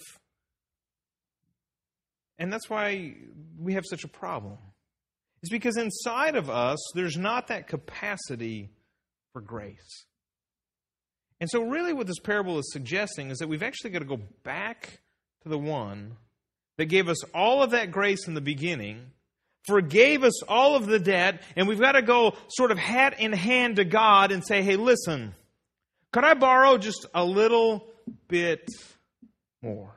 And 2.38 2.52
that's 2.52 2.70
why 2.70 3.16
we 3.58 3.74
have 3.74 3.84
such 3.84 4.04
a 4.04 4.08
problem. 4.08 4.58
It's 5.42 5.50
because 5.50 5.76
inside 5.76 6.36
of 6.36 6.48
us, 6.48 6.78
there's 6.94 7.16
not 7.16 7.48
that 7.48 7.66
capacity 7.66 8.70
for 9.32 9.40
grace. 9.40 10.06
And 11.40 11.50
so, 11.50 11.62
really, 11.62 11.92
what 11.92 12.06
this 12.06 12.18
parable 12.18 12.58
is 12.58 12.70
suggesting 12.72 13.30
is 13.30 13.38
that 13.38 13.48
we've 13.48 13.62
actually 13.62 13.90
got 13.90 14.00
to 14.00 14.04
go 14.04 14.20
back 14.44 15.00
to 15.42 15.48
the 15.48 15.58
one 15.58 16.16
that 16.76 16.86
gave 16.86 17.08
us 17.08 17.24
all 17.34 17.62
of 17.62 17.70
that 17.70 17.90
grace 17.90 18.28
in 18.28 18.34
the 18.34 18.40
beginning, 18.40 19.10
forgave 19.66 20.22
us 20.22 20.42
all 20.44 20.76
of 20.76 20.86
the 20.86 20.98
debt, 20.98 21.42
and 21.56 21.66
we've 21.66 21.80
got 21.80 21.92
to 21.92 22.02
go 22.02 22.34
sort 22.50 22.70
of 22.70 22.78
hat 22.78 23.18
in 23.20 23.32
hand 23.32 23.76
to 23.76 23.84
God 23.84 24.32
and 24.32 24.46
say, 24.46 24.62
hey, 24.62 24.76
listen, 24.76 25.34
could 26.12 26.24
I 26.24 26.34
borrow 26.34 26.78
just 26.78 27.06
a 27.14 27.24
little 27.24 27.86
bit 28.28 28.68
more? 29.62 29.94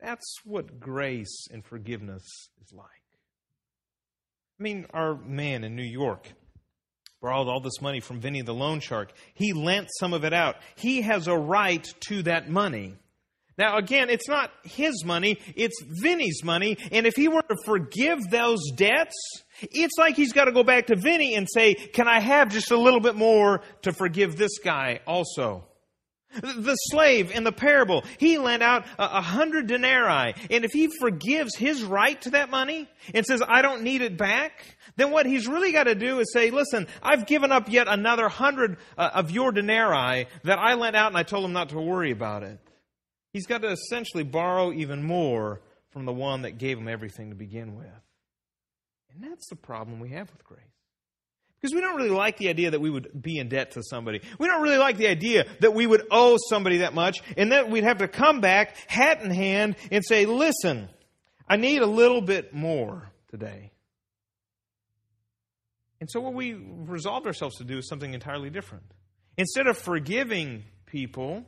That's 0.00 0.36
what 0.44 0.78
grace 0.78 1.48
and 1.50 1.64
forgiveness 1.64 2.22
is 2.62 2.72
like. 2.72 2.86
I 4.58 4.62
mean, 4.62 4.86
our 4.92 5.14
man 5.16 5.64
in 5.64 5.76
New 5.76 5.82
York 5.82 6.32
borrowed 7.20 7.48
all 7.48 7.60
this 7.60 7.80
money 7.80 8.00
from 8.00 8.20
Vinny 8.20 8.42
the 8.42 8.54
loan 8.54 8.80
shark. 8.80 9.12
He 9.34 9.52
lent 9.52 9.88
some 9.98 10.12
of 10.12 10.24
it 10.24 10.32
out. 10.32 10.56
He 10.76 11.02
has 11.02 11.26
a 11.26 11.36
right 11.36 11.86
to 12.08 12.22
that 12.22 12.48
money. 12.48 12.94
Now, 13.58 13.76
again, 13.76 14.08
it's 14.08 14.28
not 14.28 14.52
his 14.62 15.04
money, 15.04 15.38
it's 15.56 15.82
Vinny's 15.82 16.44
money. 16.44 16.78
And 16.92 17.06
if 17.06 17.16
he 17.16 17.26
were 17.26 17.42
to 17.42 17.56
forgive 17.64 18.20
those 18.30 18.60
debts, 18.76 19.16
it's 19.62 19.98
like 19.98 20.14
he's 20.14 20.32
got 20.32 20.44
to 20.44 20.52
go 20.52 20.62
back 20.62 20.86
to 20.86 20.96
Vinny 20.96 21.34
and 21.34 21.48
say, 21.52 21.74
Can 21.74 22.06
I 22.06 22.20
have 22.20 22.50
just 22.50 22.70
a 22.70 22.78
little 22.78 23.00
bit 23.00 23.16
more 23.16 23.62
to 23.82 23.92
forgive 23.92 24.36
this 24.36 24.58
guy 24.58 25.00
also? 25.06 25.64
The 26.42 26.74
slave 26.74 27.30
in 27.30 27.42
the 27.42 27.52
parable, 27.52 28.04
he 28.18 28.36
lent 28.36 28.62
out 28.62 28.84
a 28.98 29.22
hundred 29.22 29.66
denarii. 29.66 30.34
And 30.50 30.64
if 30.64 30.72
he 30.72 30.88
forgives 31.00 31.56
his 31.56 31.82
right 31.82 32.20
to 32.22 32.30
that 32.30 32.50
money 32.50 32.86
and 33.14 33.24
says, 33.24 33.42
I 33.46 33.62
don't 33.62 33.82
need 33.82 34.02
it 34.02 34.18
back, 34.18 34.76
then 34.96 35.10
what 35.10 35.24
he's 35.24 35.48
really 35.48 35.72
got 35.72 35.84
to 35.84 35.94
do 35.94 36.20
is 36.20 36.30
say, 36.32 36.50
listen, 36.50 36.86
I've 37.02 37.26
given 37.26 37.50
up 37.50 37.70
yet 37.70 37.88
another 37.88 38.28
hundred 38.28 38.76
uh, 38.98 39.08
of 39.14 39.30
your 39.30 39.52
denarii 39.52 40.26
that 40.44 40.58
I 40.58 40.74
lent 40.74 40.96
out 40.96 41.08
and 41.08 41.16
I 41.16 41.22
told 41.22 41.46
him 41.46 41.54
not 41.54 41.70
to 41.70 41.80
worry 41.80 42.10
about 42.10 42.42
it. 42.42 42.60
He's 43.38 43.46
got 43.46 43.62
to 43.62 43.68
essentially 43.68 44.24
borrow 44.24 44.72
even 44.72 45.00
more 45.00 45.60
from 45.90 46.06
the 46.06 46.12
one 46.12 46.42
that 46.42 46.58
gave 46.58 46.76
him 46.76 46.88
everything 46.88 47.30
to 47.30 47.36
begin 47.36 47.76
with. 47.76 47.86
And 49.14 49.22
that's 49.22 49.48
the 49.48 49.54
problem 49.54 50.00
we 50.00 50.10
have 50.10 50.28
with 50.32 50.42
grace. 50.42 50.60
Because 51.60 51.72
we 51.72 51.80
don't 51.80 51.94
really 51.94 52.10
like 52.10 52.36
the 52.36 52.48
idea 52.48 52.72
that 52.72 52.80
we 52.80 52.90
would 52.90 53.22
be 53.22 53.38
in 53.38 53.48
debt 53.48 53.72
to 53.72 53.82
somebody. 53.84 54.22
We 54.40 54.48
don't 54.48 54.60
really 54.60 54.78
like 54.78 54.96
the 54.96 55.06
idea 55.06 55.46
that 55.60 55.72
we 55.72 55.86
would 55.86 56.02
owe 56.10 56.36
somebody 56.48 56.78
that 56.78 56.94
much 56.94 57.18
and 57.36 57.52
that 57.52 57.70
we'd 57.70 57.84
have 57.84 57.98
to 57.98 58.08
come 58.08 58.40
back, 58.40 58.76
hat 58.88 59.22
in 59.22 59.30
hand, 59.30 59.76
and 59.92 60.04
say, 60.04 60.26
listen, 60.26 60.88
I 61.48 61.56
need 61.56 61.82
a 61.82 61.86
little 61.86 62.20
bit 62.20 62.52
more 62.52 63.12
today. 63.30 63.70
And 66.00 66.10
so 66.10 66.18
what 66.20 66.34
we 66.34 66.54
resolved 66.54 67.28
ourselves 67.28 67.58
to 67.58 67.64
do 67.64 67.78
is 67.78 67.88
something 67.88 68.14
entirely 68.14 68.50
different. 68.50 68.84
Instead 69.36 69.68
of 69.68 69.78
forgiving 69.78 70.64
people, 70.86 71.44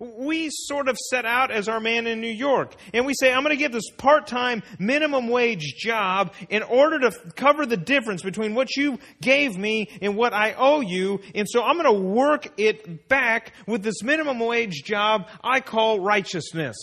we 0.00 0.48
sort 0.50 0.88
of 0.88 0.96
set 1.10 1.24
out 1.24 1.50
as 1.50 1.68
our 1.68 1.80
man 1.80 2.06
in 2.06 2.20
New 2.20 2.32
York 2.32 2.74
and 2.92 3.06
we 3.06 3.14
say, 3.14 3.32
I'm 3.32 3.42
going 3.42 3.56
to 3.56 3.60
get 3.60 3.72
this 3.72 3.90
part 3.96 4.26
time 4.26 4.62
minimum 4.78 5.28
wage 5.28 5.74
job 5.76 6.34
in 6.48 6.62
order 6.62 6.98
to 7.00 7.12
cover 7.34 7.66
the 7.66 7.76
difference 7.76 8.22
between 8.22 8.54
what 8.54 8.76
you 8.76 8.98
gave 9.20 9.56
me 9.56 9.88
and 10.00 10.16
what 10.16 10.32
I 10.32 10.54
owe 10.56 10.80
you. 10.80 11.20
And 11.34 11.46
so 11.48 11.62
I'm 11.62 11.78
going 11.78 11.92
to 11.92 12.00
work 12.00 12.48
it 12.56 13.08
back 13.08 13.52
with 13.66 13.82
this 13.82 14.02
minimum 14.02 14.38
wage 14.38 14.82
job 14.84 15.28
I 15.42 15.60
call 15.60 16.00
righteousness. 16.00 16.76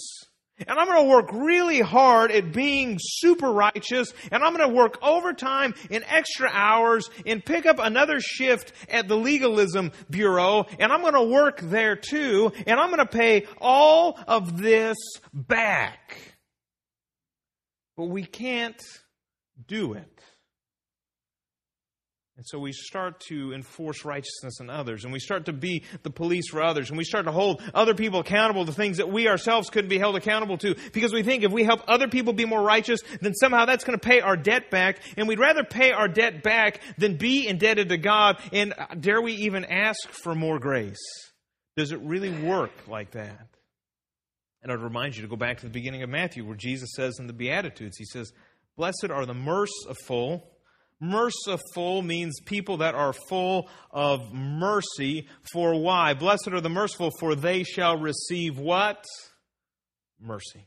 And 0.59 0.79
I'm 0.79 0.87
going 0.87 1.03
to 1.03 1.09
work 1.09 1.29
really 1.33 1.79
hard 1.79 2.31
at 2.31 2.51
being 2.53 2.97
super 2.99 3.51
righteous, 3.51 4.13
and 4.31 4.43
I'm 4.43 4.55
going 4.55 4.69
to 4.69 4.75
work 4.75 4.99
overtime 5.01 5.73
in 5.89 6.03
extra 6.03 6.47
hours 6.51 7.09
and 7.25 7.43
pick 7.43 7.65
up 7.65 7.79
another 7.79 8.19
shift 8.19 8.71
at 8.87 9.07
the 9.07 9.17
legalism 9.17 9.91
bureau, 10.09 10.65
and 10.79 10.91
I'm 10.91 11.01
going 11.01 11.13
to 11.13 11.23
work 11.23 11.59
there 11.59 11.95
too, 11.95 12.51
and 12.67 12.79
I'm 12.79 12.89
going 12.89 12.99
to 12.99 13.05
pay 13.05 13.47
all 13.59 14.19
of 14.27 14.61
this 14.61 14.97
back. 15.33 16.17
But 17.97 18.05
we 18.05 18.23
can't 18.23 18.81
do 19.67 19.93
it. 19.93 20.12
And 22.43 22.47
so 22.49 22.59
we 22.59 22.73
start 22.73 23.21
to 23.29 23.53
enforce 23.53 24.03
righteousness 24.03 24.59
in 24.59 24.69
others, 24.69 25.05
and 25.05 25.13
we 25.13 25.19
start 25.19 25.45
to 25.45 25.53
be 25.53 25.85
the 26.01 26.09
police 26.09 26.49
for 26.49 26.61
others, 26.61 26.89
and 26.89 26.97
we 26.97 27.05
start 27.05 27.23
to 27.23 27.31
hold 27.31 27.61
other 27.73 27.93
people 27.93 28.19
accountable 28.19 28.65
to 28.65 28.73
things 28.73 28.97
that 28.97 29.09
we 29.09 29.29
ourselves 29.29 29.69
couldn't 29.69 29.87
be 29.87 29.97
held 29.97 30.17
accountable 30.17 30.57
to, 30.57 30.75
because 30.91 31.13
we 31.13 31.23
think 31.23 31.45
if 31.45 31.53
we 31.53 31.63
help 31.63 31.81
other 31.87 32.09
people 32.09 32.33
be 32.33 32.43
more 32.43 32.61
righteous, 32.61 32.99
then 33.21 33.33
somehow 33.33 33.63
that's 33.63 33.85
going 33.85 33.97
to 33.97 34.05
pay 34.05 34.19
our 34.19 34.35
debt 34.35 34.69
back, 34.69 34.99
and 35.15 35.25
we'd 35.25 35.39
rather 35.39 35.63
pay 35.63 35.93
our 35.93 36.09
debt 36.09 36.43
back 36.43 36.81
than 36.97 37.15
be 37.15 37.47
indebted 37.47 37.87
to 37.87 37.97
God, 37.97 38.37
and 38.51 38.73
uh, 38.77 38.87
dare 38.99 39.21
we 39.21 39.31
even 39.35 39.63
ask 39.63 40.09
for 40.09 40.35
more 40.35 40.59
grace? 40.59 40.99
Does 41.77 41.93
it 41.93 42.01
really 42.01 42.43
work 42.43 42.73
like 42.89 43.11
that? 43.11 43.47
And 44.61 44.69
I'd 44.69 44.81
remind 44.81 45.15
you 45.15 45.21
to 45.21 45.29
go 45.29 45.37
back 45.37 45.59
to 45.59 45.65
the 45.65 45.71
beginning 45.71 46.03
of 46.03 46.09
Matthew, 46.09 46.45
where 46.45 46.57
Jesus 46.57 46.89
says 46.93 47.19
in 47.19 47.27
the 47.27 47.31
Beatitudes, 47.31 47.95
He 47.97 48.03
says, 48.03 48.33
Blessed 48.75 49.11
are 49.11 49.25
the 49.25 49.33
merciful, 49.33 50.49
Merciful 51.03 52.01
means 52.01 52.39
people 52.45 52.77
that 52.77 52.95
are 52.95 53.11
full 53.27 53.69
of 53.91 54.31
mercy. 54.31 55.27
For 55.51 55.75
why? 55.75 56.13
Blessed 56.13 56.47
are 56.47 56.61
the 56.61 56.69
merciful, 56.69 57.11
for 57.19 57.35
they 57.35 57.63
shall 57.63 57.97
receive 57.97 58.57
what? 58.57 59.03
Mercy. 60.17 60.65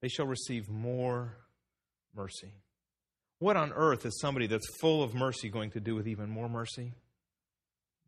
They 0.00 0.06
shall 0.06 0.26
receive 0.26 0.68
more 0.68 1.36
mercy. 2.14 2.52
What 3.40 3.56
on 3.56 3.72
earth 3.72 4.06
is 4.06 4.20
somebody 4.20 4.46
that's 4.46 4.68
full 4.80 5.02
of 5.02 5.14
mercy 5.14 5.48
going 5.48 5.72
to 5.72 5.80
do 5.80 5.96
with 5.96 6.06
even 6.06 6.30
more 6.30 6.48
mercy? 6.48 6.92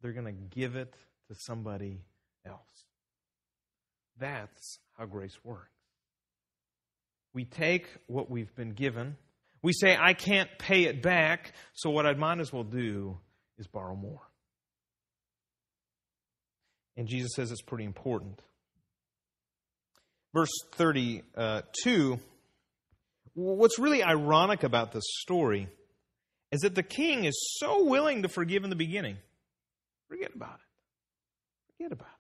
They're 0.03 0.13
going 0.13 0.27
to 0.27 0.57
give 0.57 0.77
it 0.77 0.95
to 1.27 1.35
somebody 1.35 2.03
else. 2.47 2.85
That's 4.17 4.79
how 4.97 5.07
grace 5.07 5.37
works. 5.43 5.73
We 7.35 7.45
take 7.45 7.89
what 8.07 8.31
we've 8.31 8.55
been 8.55 8.71
given 8.71 9.17
we 9.67 9.73
say, 9.73 9.97
I 10.01 10.15
can't 10.15 10.49
pay 10.61 10.85
it 10.85 11.03
back, 11.03 11.53
so 11.75 11.91
what 11.91 12.07
I 12.07 12.15
might 12.15 12.39
as 12.39 12.53
well 12.53 12.63
do 12.63 13.19
is 13.59 13.67
borrow 13.67 13.97
more. 13.97 14.21
And 16.97 17.09
Jesus 17.09 17.33
says 17.35 17.51
it's 17.51 17.63
pretty 17.63 17.83
important. 17.83 18.41
Verse 20.33 20.53
32 20.75 22.21
what's 23.35 23.81
really 23.81 24.05
ironic 24.05 24.63
about 24.63 24.93
this 24.93 25.03
story 25.19 25.69
is 26.53 26.61
that 26.61 26.77
the 26.77 26.85
king 26.85 27.25
is 27.25 27.37
so 27.59 27.87
willing 27.87 28.23
to 28.23 28.29
forgive 28.29 28.63
in 28.63 28.71
the 28.71 28.77
beginning. 28.77 29.17
Forget 30.09 30.31
about 30.33 30.55
it. 30.55 31.77
Forget 31.77 31.91
about 31.91 32.15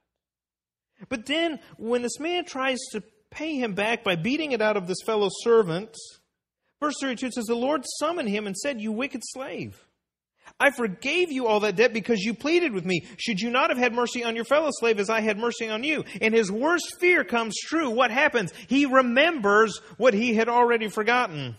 it. 1.00 1.08
But 1.08 1.26
then, 1.26 1.60
when 1.78 2.02
this 2.02 2.18
man 2.18 2.44
tries 2.44 2.80
to 2.90 3.04
pay 3.30 3.54
him 3.54 3.74
back 3.74 4.02
by 4.02 4.16
beating 4.16 4.50
it 4.50 4.60
out 4.60 4.76
of 4.76 4.88
this 4.88 4.98
fellow 5.06 5.28
servant, 5.44 5.94
Verse 6.80 6.94
32 7.00 7.32
says, 7.32 7.44
The 7.44 7.54
Lord 7.54 7.84
summoned 7.98 8.28
him 8.28 8.46
and 8.46 8.56
said, 8.56 8.80
You 8.80 8.92
wicked 8.92 9.22
slave. 9.24 9.80
I 10.60 10.70
forgave 10.70 11.32
you 11.32 11.46
all 11.46 11.60
that 11.60 11.76
debt 11.76 11.92
because 11.92 12.20
you 12.22 12.32
pleaded 12.32 12.72
with 12.72 12.84
me. 12.84 13.04
Should 13.18 13.40
you 13.40 13.50
not 13.50 13.70
have 13.70 13.78
had 13.78 13.92
mercy 13.92 14.24
on 14.24 14.36
your 14.36 14.44
fellow 14.44 14.70
slave 14.72 14.98
as 14.98 15.10
I 15.10 15.20
had 15.20 15.38
mercy 15.38 15.68
on 15.68 15.82
you? 15.84 16.04
And 16.20 16.32
his 16.32 16.50
worst 16.50 16.96
fear 17.00 17.24
comes 17.24 17.56
true. 17.56 17.90
What 17.90 18.10
happens? 18.10 18.52
He 18.68 18.86
remembers 18.86 19.78
what 19.96 20.14
he 20.14 20.34
had 20.34 20.48
already 20.48 20.88
forgotten. 20.88 21.56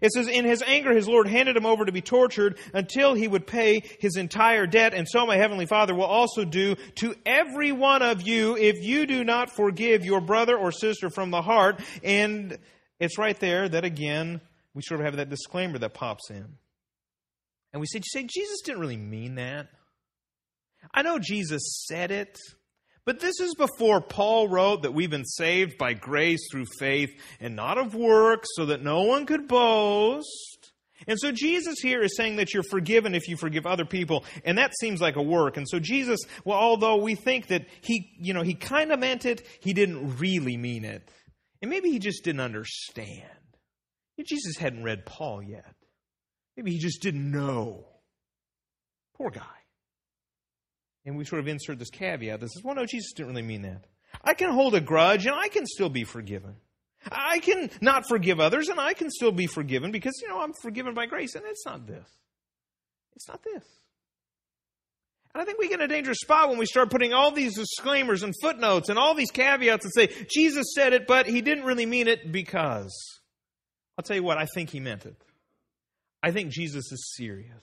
It 0.00 0.12
says, 0.12 0.28
In 0.28 0.44
his 0.44 0.62
anger, 0.62 0.94
his 0.94 1.08
Lord 1.08 1.28
handed 1.28 1.56
him 1.56 1.66
over 1.66 1.84
to 1.84 1.92
be 1.92 2.00
tortured 2.00 2.58
until 2.72 3.14
he 3.14 3.28
would 3.28 3.46
pay 3.46 3.82
his 4.00 4.16
entire 4.16 4.66
debt. 4.66 4.94
And 4.94 5.08
so 5.08 5.26
my 5.26 5.36
heavenly 5.36 5.66
Father 5.66 5.94
will 5.94 6.04
also 6.04 6.44
do 6.44 6.76
to 6.96 7.14
every 7.26 7.72
one 7.72 8.02
of 8.02 8.22
you 8.22 8.56
if 8.56 8.82
you 8.82 9.06
do 9.06 9.24
not 9.24 9.50
forgive 9.50 10.04
your 10.04 10.20
brother 10.20 10.56
or 10.56 10.72
sister 10.72 11.10
from 11.10 11.30
the 11.30 11.42
heart. 11.42 11.80
And 12.02 12.58
it's 13.00 13.18
right 13.18 13.38
there 13.38 13.68
that 13.68 13.84
again, 13.84 14.40
we 14.74 14.82
sort 14.82 15.00
of 15.00 15.06
have 15.06 15.16
that 15.16 15.30
disclaimer 15.30 15.78
that 15.78 15.94
pops 15.94 16.30
in. 16.30 16.46
And 17.72 17.80
we 17.80 17.86
say, 17.86 17.98
you 17.98 18.04
say 18.04 18.22
Jesus 18.24 18.60
didn't 18.64 18.80
really 18.80 18.96
mean 18.96 19.36
that. 19.36 19.68
I 20.94 21.02
know 21.02 21.18
Jesus 21.18 21.84
said 21.86 22.10
it, 22.10 22.38
but 23.04 23.20
this 23.20 23.40
is 23.40 23.54
before 23.54 24.00
Paul 24.00 24.48
wrote 24.48 24.82
that 24.82 24.94
we've 24.94 25.10
been 25.10 25.24
saved 25.24 25.78
by 25.78 25.94
grace 25.94 26.40
through 26.50 26.66
faith 26.78 27.10
and 27.40 27.56
not 27.56 27.78
of 27.78 27.94
works 27.94 28.48
so 28.52 28.66
that 28.66 28.82
no 28.82 29.02
one 29.02 29.26
could 29.26 29.48
boast. 29.48 30.72
And 31.06 31.18
so 31.18 31.30
Jesus 31.32 31.76
here 31.80 32.02
is 32.02 32.16
saying 32.16 32.36
that 32.36 32.52
you're 32.52 32.64
forgiven 32.64 33.14
if 33.14 33.28
you 33.28 33.36
forgive 33.36 33.66
other 33.66 33.84
people, 33.84 34.24
and 34.44 34.58
that 34.58 34.72
seems 34.78 35.00
like 35.00 35.16
a 35.16 35.22
work. 35.22 35.56
And 35.56 35.66
so 35.68 35.78
Jesus, 35.78 36.20
well, 36.44 36.58
although 36.58 36.96
we 36.96 37.14
think 37.14 37.46
that 37.48 37.66
he, 37.80 38.10
you 38.18 38.34
know, 38.34 38.42
he 38.42 38.54
kind 38.54 38.92
of 38.92 38.98
meant 38.98 39.24
it, 39.24 39.46
he 39.60 39.72
didn't 39.72 40.18
really 40.18 40.56
mean 40.56 40.84
it. 40.84 41.08
And 41.60 41.70
maybe 41.70 41.90
he 41.90 41.98
just 41.98 42.24
didn't 42.24 42.40
understand. 42.40 43.24
Jesus 44.26 44.56
hadn't 44.56 44.82
read 44.82 45.06
Paul 45.06 45.42
yet. 45.42 45.74
Maybe 46.56 46.72
he 46.72 46.78
just 46.78 47.02
didn't 47.02 47.30
know. 47.30 47.86
Poor 49.16 49.30
guy. 49.30 49.42
And 51.04 51.16
we 51.16 51.24
sort 51.24 51.40
of 51.40 51.48
insert 51.48 51.78
this 51.78 51.90
caveat 51.90 52.40
that 52.40 52.50
says, 52.50 52.62
well, 52.62 52.74
no, 52.74 52.84
Jesus 52.84 53.12
didn't 53.12 53.30
really 53.30 53.42
mean 53.42 53.62
that. 53.62 53.84
I 54.22 54.34
can 54.34 54.52
hold 54.52 54.74
a 54.74 54.80
grudge 54.80 55.26
and 55.26 55.34
I 55.34 55.48
can 55.48 55.66
still 55.66 55.88
be 55.88 56.04
forgiven. 56.04 56.56
I 57.10 57.38
can 57.38 57.70
not 57.80 58.08
forgive 58.08 58.40
others 58.40 58.68
and 58.68 58.80
I 58.80 58.92
can 58.92 59.10
still 59.10 59.32
be 59.32 59.46
forgiven 59.46 59.92
because, 59.92 60.20
you 60.20 60.28
know, 60.28 60.40
I'm 60.40 60.52
forgiven 60.62 60.94
by 60.94 61.06
grace. 61.06 61.34
And 61.34 61.44
it's 61.46 61.64
not 61.64 61.86
this. 61.86 62.08
It's 63.14 63.28
not 63.28 63.42
this. 63.42 63.64
I 65.38 65.44
think 65.44 65.58
we 65.58 65.68
get 65.68 65.80
in 65.80 65.84
a 65.84 65.88
dangerous 65.88 66.18
spot 66.18 66.48
when 66.48 66.58
we 66.58 66.66
start 66.66 66.90
putting 66.90 67.12
all 67.12 67.30
these 67.30 67.54
disclaimers 67.54 68.24
and 68.24 68.34
footnotes 68.42 68.88
and 68.88 68.98
all 68.98 69.14
these 69.14 69.30
caveats 69.30 69.84
and 69.84 69.94
say, 69.94 70.26
Jesus 70.28 70.72
said 70.74 70.92
it, 70.92 71.06
but 71.06 71.26
he 71.26 71.42
didn't 71.42 71.64
really 71.64 71.86
mean 71.86 72.08
it 72.08 72.32
because. 72.32 72.92
I'll 73.96 74.02
tell 74.02 74.16
you 74.16 74.24
what, 74.24 74.36
I 74.36 74.46
think 74.54 74.70
he 74.70 74.80
meant 74.80 75.06
it. 75.06 75.16
I 76.22 76.32
think 76.32 76.50
Jesus 76.50 76.90
is 76.90 77.14
serious. 77.16 77.62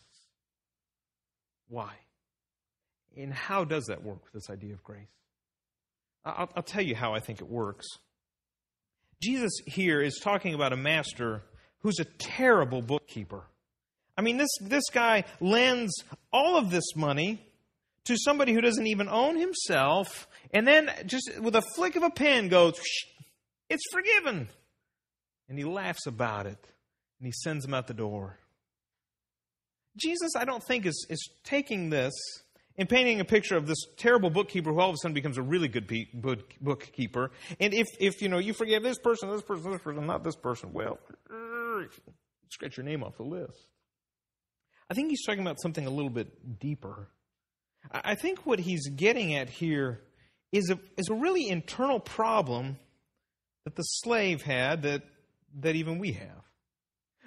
Why? 1.67 1.91
And 3.17 3.33
how 3.33 3.65
does 3.65 3.85
that 3.85 4.03
work 4.03 4.23
with 4.23 4.33
this 4.33 4.49
idea 4.49 4.73
of 4.73 4.83
grace? 4.83 5.07
I'll, 6.23 6.49
I'll 6.55 6.63
tell 6.63 6.81
you 6.81 6.95
how 6.95 7.13
I 7.13 7.19
think 7.19 7.41
it 7.41 7.49
works. 7.49 7.87
Jesus 9.21 9.51
here 9.65 10.01
is 10.01 10.19
talking 10.23 10.53
about 10.53 10.71
a 10.71 10.77
master 10.77 11.43
who's 11.79 11.99
a 11.99 12.05
terrible 12.05 12.81
bookkeeper. 12.81 13.43
I 14.17 14.21
mean, 14.21 14.37
this, 14.37 14.49
this 14.61 14.89
guy 14.91 15.25
lends 15.41 15.93
all 16.31 16.57
of 16.57 16.71
this 16.71 16.95
money 16.95 17.44
to 18.05 18.15
somebody 18.17 18.53
who 18.53 18.61
doesn't 18.61 18.87
even 18.87 19.09
own 19.09 19.37
himself, 19.37 20.27
and 20.53 20.67
then 20.67 20.89
just 21.05 21.29
with 21.41 21.55
a 21.55 21.63
flick 21.75 21.95
of 21.95 22.03
a 22.03 22.09
pen 22.09 22.49
goes, 22.49 22.79
It's 23.69 23.83
forgiven. 23.91 24.47
And 25.47 25.59
he 25.59 25.63
laughs 25.63 26.07
about 26.07 26.47
it, 26.47 26.57
and 27.19 27.27
he 27.27 27.31
sends 27.31 27.65
him 27.65 27.73
out 27.73 27.87
the 27.87 27.93
door. 27.93 28.39
Jesus, 29.97 30.31
I 30.35 30.45
don't 30.45 30.63
think, 30.67 30.85
is, 30.85 31.05
is 31.09 31.29
taking 31.43 31.89
this 31.89 32.13
and 32.77 32.89
painting 32.89 33.19
a 33.19 33.25
picture 33.25 33.55
of 33.55 33.67
this 33.67 33.77
terrible 33.97 34.29
bookkeeper 34.29 34.71
who 34.71 34.79
all 34.79 34.89
of 34.89 34.95
a 34.95 34.97
sudden 34.97 35.13
becomes 35.13 35.37
a 35.37 35.41
really 35.41 35.67
good 35.67 35.87
bookkeeper. 36.59 37.31
And 37.59 37.73
if, 37.73 37.87
if 37.99 38.21
you 38.21 38.27
know 38.27 38.37
you 38.37 38.53
forgive 38.53 38.83
this 38.83 38.97
person, 38.97 39.29
this 39.29 39.41
person, 39.41 39.71
this 39.71 39.81
person, 39.81 40.05
not 40.05 40.23
this 40.23 40.35
person, 40.35 40.73
well, 40.73 40.99
scratch 42.49 42.77
your 42.77 42.85
name 42.85 43.03
off 43.03 43.17
the 43.17 43.23
list. 43.23 43.67
I 44.89 44.93
think 44.93 45.09
he's 45.09 45.23
talking 45.25 45.41
about 45.41 45.61
something 45.61 45.85
a 45.85 45.89
little 45.89 46.09
bit 46.09 46.59
deeper. 46.59 47.07
I 47.91 48.15
think 48.15 48.45
what 48.45 48.59
he's 48.59 48.87
getting 48.89 49.35
at 49.35 49.49
here 49.49 50.01
is 50.51 50.69
a, 50.69 50.79
is 50.97 51.09
a 51.09 51.13
really 51.13 51.47
internal 51.47 51.99
problem 51.99 52.77
that 53.65 53.75
the 53.75 53.83
slave 53.83 54.41
had 54.41 54.83
that, 54.83 55.03
that 55.59 55.75
even 55.75 55.99
we 55.99 56.13
have. 56.13 56.43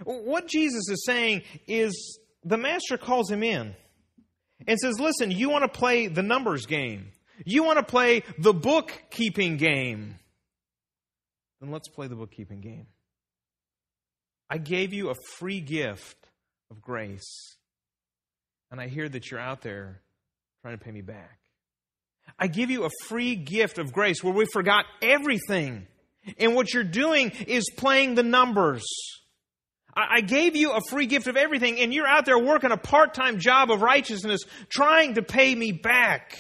What 0.05 0.47
Jesus 0.47 0.89
is 0.89 1.05
saying 1.05 1.43
is 1.67 2.19
the 2.45 2.57
master 2.57 2.97
calls 2.97 3.31
him 3.31 3.43
in 3.43 3.75
and 4.67 4.79
says, 4.79 5.01
Listen, 5.01 5.31
you 5.31 5.51
want 5.51 5.65
to 5.65 5.79
play 5.79 6.07
the 6.07 6.23
numbers 6.23 6.67
game, 6.67 7.11
you 7.45 7.65
want 7.65 7.79
to 7.79 7.85
play 7.85 8.23
the 8.39 8.55
bookkeeping 8.55 9.57
game. 9.57 10.17
Then 11.61 11.73
let's 11.73 11.89
play 11.89 12.07
the 12.07 12.15
bookkeeping 12.15 12.61
game. 12.61 12.87
I 14.49 14.59
gave 14.59 14.95
you 14.95 15.11
a 15.11 15.15
free 15.37 15.61
gift 15.61 16.17
of 16.71 16.81
grace, 16.81 17.57
and 18.71 18.81
I 18.81 18.87
hear 18.87 19.09
that 19.09 19.31
you're 19.31 19.41
out 19.41 19.63
there 19.63 20.01
trying 20.69 20.79
to 20.79 20.85
pay 20.85 20.93
me 20.93 21.01
back. 21.01 21.39
I 22.39 22.47
give 22.47 22.71
you 22.71 22.85
a 22.85 22.91
free 23.07 23.37
gift 23.37 23.79
of 23.79 23.91
grace 23.91 24.23
where 24.23 24.35
we 24.35 24.45
forgot 24.53 24.85
everything. 25.01 25.87
And 26.37 26.55
what 26.55 26.75
you're 26.75 26.85
doing 26.85 27.31
is 27.47 27.71
playing 27.75 28.17
the 28.17 28.23
numbers. 28.23 28.85
I 29.97 30.21
gave 30.21 30.57
you 30.57 30.73
a 30.73 30.81
free 30.91 31.07
gift 31.07 31.27
of 31.27 31.39
everything, 31.39 31.81
and 31.81 31.93
you're 31.93 32.07
out 32.07 32.27
there 32.27 32.39
working 32.39 32.71
a 32.71 32.77
part 32.77 33.15
time 33.15 33.39
job 33.39 33.71
of 33.71 33.81
righteousness 33.81 34.43
trying 34.69 35.15
to 35.15 35.23
pay 35.23 35.55
me 35.55 35.73
back. 35.73 36.39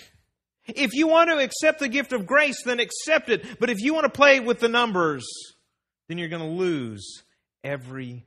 If 0.66 0.92
you 0.92 1.08
want 1.08 1.30
to 1.30 1.38
accept 1.38 1.80
the 1.80 1.88
gift 1.88 2.12
of 2.12 2.26
grace, 2.26 2.62
then 2.64 2.80
accept 2.80 3.30
it. 3.30 3.58
But 3.58 3.70
if 3.70 3.78
you 3.80 3.94
want 3.94 4.04
to 4.04 4.10
play 4.10 4.40
with 4.40 4.60
the 4.60 4.68
numbers, 4.68 5.26
then 6.08 6.18
you're 6.18 6.28
going 6.28 6.42
to 6.42 6.62
lose 6.62 7.22
every. 7.64 8.26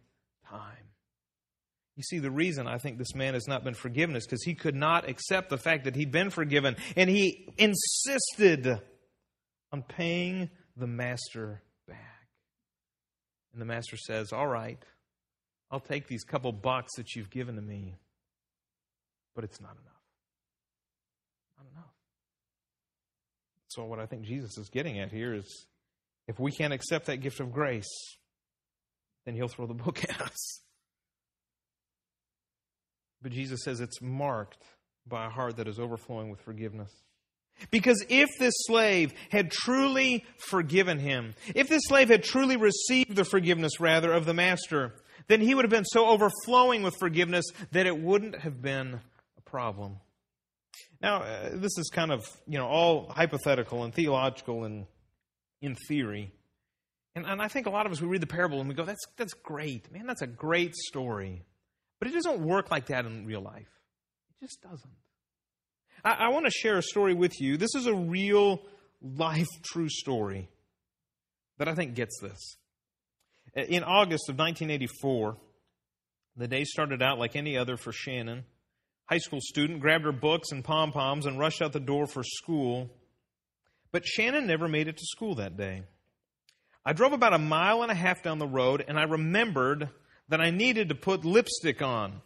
You 1.96 2.04
see, 2.04 2.20
the 2.20 2.32
reason 2.32 2.68
I 2.68 2.78
think 2.78 2.98
this 2.98 3.14
man 3.14 3.34
has 3.34 3.48
not 3.48 3.64
been 3.64 3.74
forgiven 3.74 4.16
is 4.16 4.26
because 4.26 4.44
he 4.44 4.54
could 4.54 4.76
not 4.76 5.10
accept 5.10 5.50
the 5.50 5.58
fact 5.58 5.84
that 5.84 5.96
he'd 5.96 6.12
been 6.12 6.30
forgiven, 6.30 6.78
and 6.96 7.10
he 7.10 7.54
insisted 7.58 8.80
on 9.72 9.84
paying 9.84 10.50
the 10.78 10.88
master 10.88 11.62
back. 11.88 12.28
And 13.54 13.62
the 13.62 13.66
master 13.66 13.98
says, 13.98 14.32
All 14.32 14.48
right, 14.48 14.84
I'll 15.70 15.82
take 15.82 16.08
these 16.08 16.24
couple 16.24 16.52
bucks 16.54 16.96
that 16.96 17.16
you've 17.16 17.30
given 17.30 17.56
to 17.56 17.62
me, 17.62 17.96
but 19.36 19.44
it's 19.44 19.60
not 19.60 19.72
enough. 19.72 20.02
Not 21.58 21.68
enough. 21.72 21.94
So, 23.68 23.84
what 23.84 24.00
I 24.00 24.06
think 24.06 24.24
Jesus 24.24 24.58
is 24.58 24.70
getting 24.70 25.00
at 25.00 25.12
here 25.12 25.34
is 25.34 25.66
if 26.28 26.40
we 26.40 26.52
can't 26.52 26.74
accept 26.74 27.08
that 27.08 27.18
gift 27.18 27.42
of 27.42 27.52
grace, 27.52 27.90
then 29.26 29.36
he'll 29.36 29.50
throw 29.50 29.66
the 29.66 29.74
book 29.74 30.04
at 30.10 30.22
us. 30.22 30.62
But 33.22 33.32
Jesus 33.32 33.62
says 33.64 33.80
it's 33.80 34.02
marked 34.02 34.64
by 35.08 35.26
a 35.26 35.30
heart 35.30 35.58
that 35.58 35.68
is 35.68 35.80
overflowing 35.80 36.30
with 36.30 36.42
forgiveness. 36.42 36.92
Because 37.70 38.04
if 38.10 38.30
this 38.40 38.54
slave 38.66 39.14
had 39.30 39.52
truly 39.52 40.26
forgiven 40.50 40.98
him, 40.98 41.36
if 41.54 41.70
this 41.70 41.84
slave 41.86 42.10
had 42.10 42.24
truly 42.24 42.58
received 42.58 43.16
the 43.16 43.26
forgiveness, 43.26 43.80
rather, 43.80 44.12
of 44.12 44.26
the 44.26 44.34
master, 44.34 44.96
then 45.28 45.42
he 45.42 45.54
would 45.54 45.66
have 45.66 45.72
been 45.72 45.86
so 45.86 46.08
overflowing 46.08 46.82
with 46.82 46.96
forgiveness 47.00 47.46
that 47.72 47.86
it 47.86 47.98
wouldn't 47.98 48.40
have 48.40 48.62
been 48.62 49.00
a 49.38 49.42
problem. 49.42 49.98
Now, 51.02 51.22
uh, 51.22 51.50
this 51.54 51.78
is 51.78 51.90
kind 51.94 52.12
of, 52.12 52.26
you 52.48 52.58
know, 52.58 52.68
all 52.68 53.10
hypothetical 53.10 53.84
and 53.84 53.94
theological 53.94 54.64
and 54.64 54.86
in 55.62 55.76
theory. 55.88 56.32
And, 57.16 57.26
and 57.26 57.42
I 57.42 57.48
think 57.48 57.68
a 57.68 57.70
lot 57.70 57.86
of 57.86 57.92
us, 57.92 58.02
we 58.02 58.08
read 58.08 58.22
the 58.22 58.28
parable 58.28 58.60
and 58.60 58.70
we 58.70 58.76
go, 58.76 58.86
that's, 58.86 59.06
that's 59.18 59.34
great. 59.34 59.92
Man, 59.92 60.08
that's 60.08 60.22
a 60.22 60.28
great 60.28 60.76
story. 60.76 61.44
But 62.02 62.08
it 62.08 62.14
doesn't 62.16 62.40
work 62.40 62.72
like 62.72 62.88
that 62.88 63.06
in 63.06 63.28
real 63.28 63.42
life. 63.42 63.70
It 64.32 64.46
just 64.46 64.60
doesn't. 64.64 64.92
I, 66.04 66.14
I 66.14 66.28
want 66.30 66.46
to 66.46 66.52
share 66.52 66.80
a 66.80 66.82
story 66.82 67.14
with 67.14 67.40
you. 67.40 67.58
This 67.58 67.76
is 67.76 67.86
a 67.86 67.94
real 67.94 68.64
life 69.04 69.48
true 69.62 69.88
story 69.88 70.50
that 71.60 71.68
I 71.68 71.76
think 71.76 71.94
gets 71.94 72.20
this. 72.20 72.58
In 73.54 73.84
August 73.84 74.30
of 74.30 74.40
1984, 74.40 75.38
the 76.38 76.48
day 76.48 76.64
started 76.64 77.04
out 77.04 77.20
like 77.20 77.36
any 77.36 77.56
other 77.56 77.78
for 77.78 77.92
Shannon. 77.92 78.46
High 79.06 79.20
school 79.20 79.40
student 79.40 79.80
grabbed 79.80 80.06
her 80.06 80.12
books 80.12 80.52
and 80.52 80.64
pom 80.64 80.92
poms 80.92 81.28
and 81.28 81.38
rushed 81.38 81.62
out 81.62 81.72
the 81.72 81.80
door 81.80 82.08
for 82.08 82.24
school. 82.24 82.90
But 83.92 84.08
Shannon 84.08 84.48
never 84.48 84.68
made 84.68 84.88
it 84.88 84.98
to 84.98 85.06
school 85.06 85.36
that 85.36 85.56
day. 85.56 85.84
I 86.84 86.94
drove 86.94 87.14
about 87.14 87.34
a 87.34 87.38
mile 87.38 87.84
and 87.84 87.92
a 87.92 87.96
half 87.96 88.24
down 88.24 88.40
the 88.40 88.48
road 88.48 88.84
and 88.88 88.98
I 88.98 89.04
remembered 89.04 89.90
that 90.32 90.40
I 90.40 90.50
needed 90.50 90.90
to 90.90 90.96
put 90.96 91.26
lipstick 91.26 91.82
on. 91.82 92.22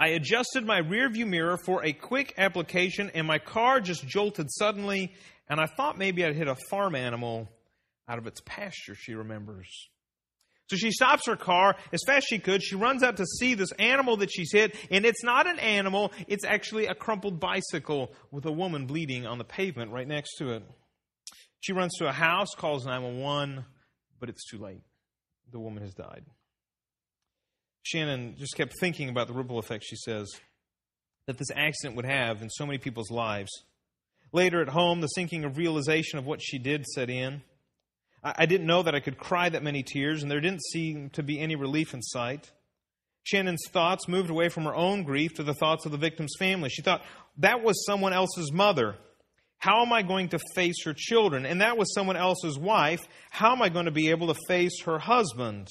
I 0.00 0.08
adjusted 0.08 0.66
my 0.66 0.80
rearview 0.80 1.24
mirror 1.24 1.56
for 1.56 1.84
a 1.84 1.92
quick 1.92 2.34
application, 2.36 3.12
and 3.14 3.28
my 3.28 3.38
car 3.38 3.80
just 3.80 4.04
jolted 4.06 4.50
suddenly, 4.50 5.14
and 5.48 5.60
I 5.60 5.66
thought 5.66 5.96
maybe 5.96 6.24
I'd 6.24 6.34
hit 6.34 6.48
a 6.48 6.56
farm 6.68 6.96
animal 6.96 7.48
out 8.08 8.18
of 8.18 8.26
its 8.26 8.40
pasture, 8.44 8.96
she 8.96 9.14
remembers. 9.14 9.68
So 10.68 10.76
she 10.76 10.90
stops 10.90 11.28
her 11.28 11.36
car 11.36 11.76
as 11.92 12.00
fast 12.08 12.18
as 12.18 12.24
she 12.24 12.38
could. 12.40 12.60
She 12.60 12.74
runs 12.74 13.04
out 13.04 13.18
to 13.18 13.24
see 13.38 13.54
this 13.54 13.70
animal 13.78 14.16
that 14.16 14.32
she's 14.32 14.50
hit, 14.50 14.74
and 14.90 15.06
it's 15.06 15.22
not 15.22 15.46
an 15.46 15.60
animal, 15.60 16.10
it's 16.26 16.44
actually 16.44 16.86
a 16.86 16.94
crumpled 16.94 17.38
bicycle 17.38 18.12
with 18.32 18.46
a 18.46 18.52
woman 18.52 18.86
bleeding 18.86 19.26
on 19.28 19.38
the 19.38 19.44
pavement 19.44 19.92
right 19.92 20.08
next 20.08 20.38
to 20.38 20.50
it. 20.50 20.64
She 21.60 21.72
runs 21.72 21.94
to 21.98 22.08
a 22.08 22.12
house, 22.12 22.48
calls 22.56 22.84
911, 22.84 23.64
but 24.18 24.28
it's 24.28 24.44
too 24.50 24.58
late. 24.58 24.82
The 25.52 25.60
woman 25.60 25.84
has 25.84 25.94
died. 25.94 26.24
Shannon 27.84 28.34
just 28.38 28.56
kept 28.56 28.74
thinking 28.80 29.08
about 29.08 29.28
the 29.28 29.34
ripple 29.34 29.58
effect, 29.58 29.84
she 29.86 29.96
says, 29.96 30.28
that 31.26 31.38
this 31.38 31.50
accident 31.54 31.96
would 31.96 32.06
have 32.06 32.42
in 32.42 32.50
so 32.50 32.66
many 32.66 32.78
people's 32.78 33.10
lives. 33.10 33.50
Later 34.32 34.60
at 34.60 34.70
home, 34.70 35.00
the 35.00 35.06
sinking 35.08 35.44
of 35.44 35.56
realization 35.56 36.18
of 36.18 36.26
what 36.26 36.40
she 36.42 36.58
did 36.58 36.84
set 36.86 37.08
in. 37.08 37.42
I 38.22 38.46
didn't 38.46 38.66
know 38.66 38.82
that 38.82 38.94
I 38.94 39.00
could 39.00 39.18
cry 39.18 39.50
that 39.50 39.62
many 39.62 39.82
tears, 39.82 40.22
and 40.22 40.30
there 40.30 40.40
didn't 40.40 40.64
seem 40.72 41.10
to 41.10 41.22
be 41.22 41.38
any 41.38 41.56
relief 41.56 41.92
in 41.92 42.00
sight. 42.00 42.50
Shannon's 43.22 43.68
thoughts 43.68 44.08
moved 44.08 44.30
away 44.30 44.48
from 44.48 44.64
her 44.64 44.74
own 44.74 45.02
grief 45.02 45.34
to 45.34 45.42
the 45.42 45.54
thoughts 45.54 45.84
of 45.84 45.92
the 45.92 45.98
victim's 45.98 46.34
family. 46.38 46.70
She 46.70 46.80
thought, 46.80 47.02
that 47.38 47.62
was 47.62 47.84
someone 47.84 48.14
else's 48.14 48.50
mother. 48.50 48.96
How 49.58 49.82
am 49.82 49.92
I 49.92 50.02
going 50.02 50.30
to 50.30 50.38
face 50.54 50.84
her 50.84 50.94
children? 50.96 51.44
And 51.44 51.60
that 51.60 51.76
was 51.76 51.92
someone 51.94 52.16
else's 52.16 52.58
wife. 52.58 53.00
How 53.30 53.52
am 53.52 53.62
I 53.62 53.68
going 53.68 53.86
to 53.86 53.90
be 53.90 54.10
able 54.10 54.28
to 54.32 54.40
face 54.48 54.82
her 54.84 54.98
husband? 54.98 55.68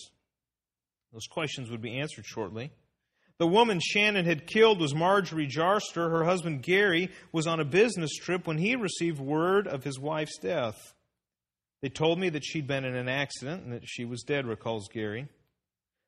Those 1.13 1.27
questions 1.27 1.69
would 1.69 1.81
be 1.81 1.99
answered 1.99 2.25
shortly. 2.25 2.71
The 3.37 3.47
woman 3.47 3.79
Shannon 3.79 4.25
had 4.25 4.47
killed 4.47 4.79
was 4.79 4.95
Marjorie 4.95 5.47
Jarstfer. 5.47 6.09
Her 6.09 6.23
husband 6.23 6.63
Gary 6.63 7.11
was 7.31 7.45
on 7.45 7.59
a 7.59 7.65
business 7.65 8.11
trip 8.15 8.47
when 8.47 8.57
he 8.57 8.75
received 8.75 9.19
word 9.19 9.67
of 9.67 9.83
his 9.83 9.99
wife's 9.99 10.37
death. 10.39 10.93
They 11.81 11.89
told 11.89 12.19
me 12.19 12.29
that 12.29 12.45
she'd 12.45 12.67
been 12.67 12.85
in 12.85 12.95
an 12.95 13.09
accident 13.09 13.63
and 13.63 13.73
that 13.73 13.83
she 13.85 14.05
was 14.05 14.23
dead, 14.23 14.47
recalls 14.47 14.87
Gary. 14.91 15.27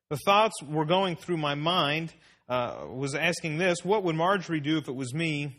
The 0.09 0.17
thoughts 0.25 0.55
were 0.63 0.85
going 0.85 1.15
through 1.15 1.37
my 1.37 1.55
mind, 1.55 2.13
uh, 2.47 2.85
was 2.89 3.15
asking 3.15 3.57
this 3.57 3.83
what 3.83 4.03
would 4.03 4.15
Marjorie 4.15 4.59
do 4.59 4.77
if 4.77 4.87
it 4.87 4.95
was 4.95 5.13
me? 5.13 5.57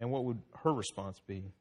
And 0.00 0.10
what 0.10 0.24
would 0.24 0.38
her 0.62 0.72
response 0.72 1.20
be? 1.26 1.52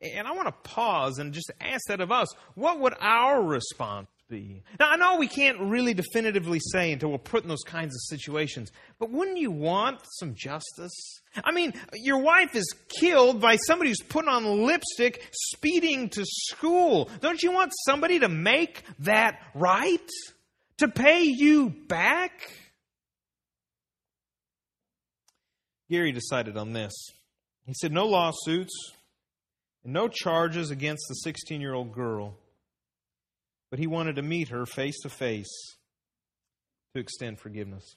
And 0.00 0.26
I 0.26 0.32
want 0.32 0.46
to 0.46 0.70
pause 0.70 1.18
and 1.18 1.32
just 1.32 1.50
ask 1.60 1.82
that 1.88 2.00
of 2.00 2.12
us. 2.12 2.28
What 2.54 2.78
would 2.80 2.94
our 3.00 3.42
response 3.42 4.08
be. 4.28 4.62
Now, 4.78 4.90
I 4.90 4.96
know 4.96 5.16
we 5.16 5.28
can't 5.28 5.58
really 5.60 5.94
definitively 5.94 6.60
say 6.60 6.92
until 6.92 7.10
we're 7.10 7.18
put 7.18 7.42
in 7.42 7.48
those 7.48 7.64
kinds 7.64 7.94
of 7.94 8.00
situations, 8.02 8.70
but 8.98 9.10
wouldn't 9.10 9.38
you 9.38 9.50
want 9.50 10.00
some 10.18 10.34
justice? 10.34 11.20
I 11.42 11.52
mean, 11.52 11.72
your 11.94 12.18
wife 12.18 12.54
is 12.54 12.74
killed 13.00 13.40
by 13.40 13.56
somebody 13.56 13.90
who's 13.90 14.02
putting 14.02 14.28
on 14.28 14.44
lipstick 14.66 15.28
speeding 15.32 16.10
to 16.10 16.24
school. 16.26 17.10
Don't 17.20 17.42
you 17.42 17.52
want 17.52 17.72
somebody 17.86 18.18
to 18.20 18.28
make 18.28 18.84
that 19.00 19.40
right? 19.54 20.08
To 20.78 20.88
pay 20.88 21.22
you 21.22 21.70
back? 21.70 22.52
Gary 25.90 26.12
decided 26.12 26.56
on 26.56 26.72
this. 26.72 26.92
He 27.66 27.74
said, 27.74 27.92
No 27.92 28.06
lawsuits 28.06 28.92
and 29.84 29.92
no 29.92 30.08
charges 30.08 30.70
against 30.70 31.06
the 31.08 31.14
16 31.14 31.60
year 31.60 31.74
old 31.74 31.92
girl 31.92 32.36
but 33.70 33.78
he 33.78 33.86
wanted 33.86 34.16
to 34.16 34.22
meet 34.22 34.48
her 34.48 34.66
face 34.66 35.00
to 35.00 35.08
face 35.08 35.76
to 36.94 37.00
extend 37.00 37.38
forgiveness. 37.38 37.96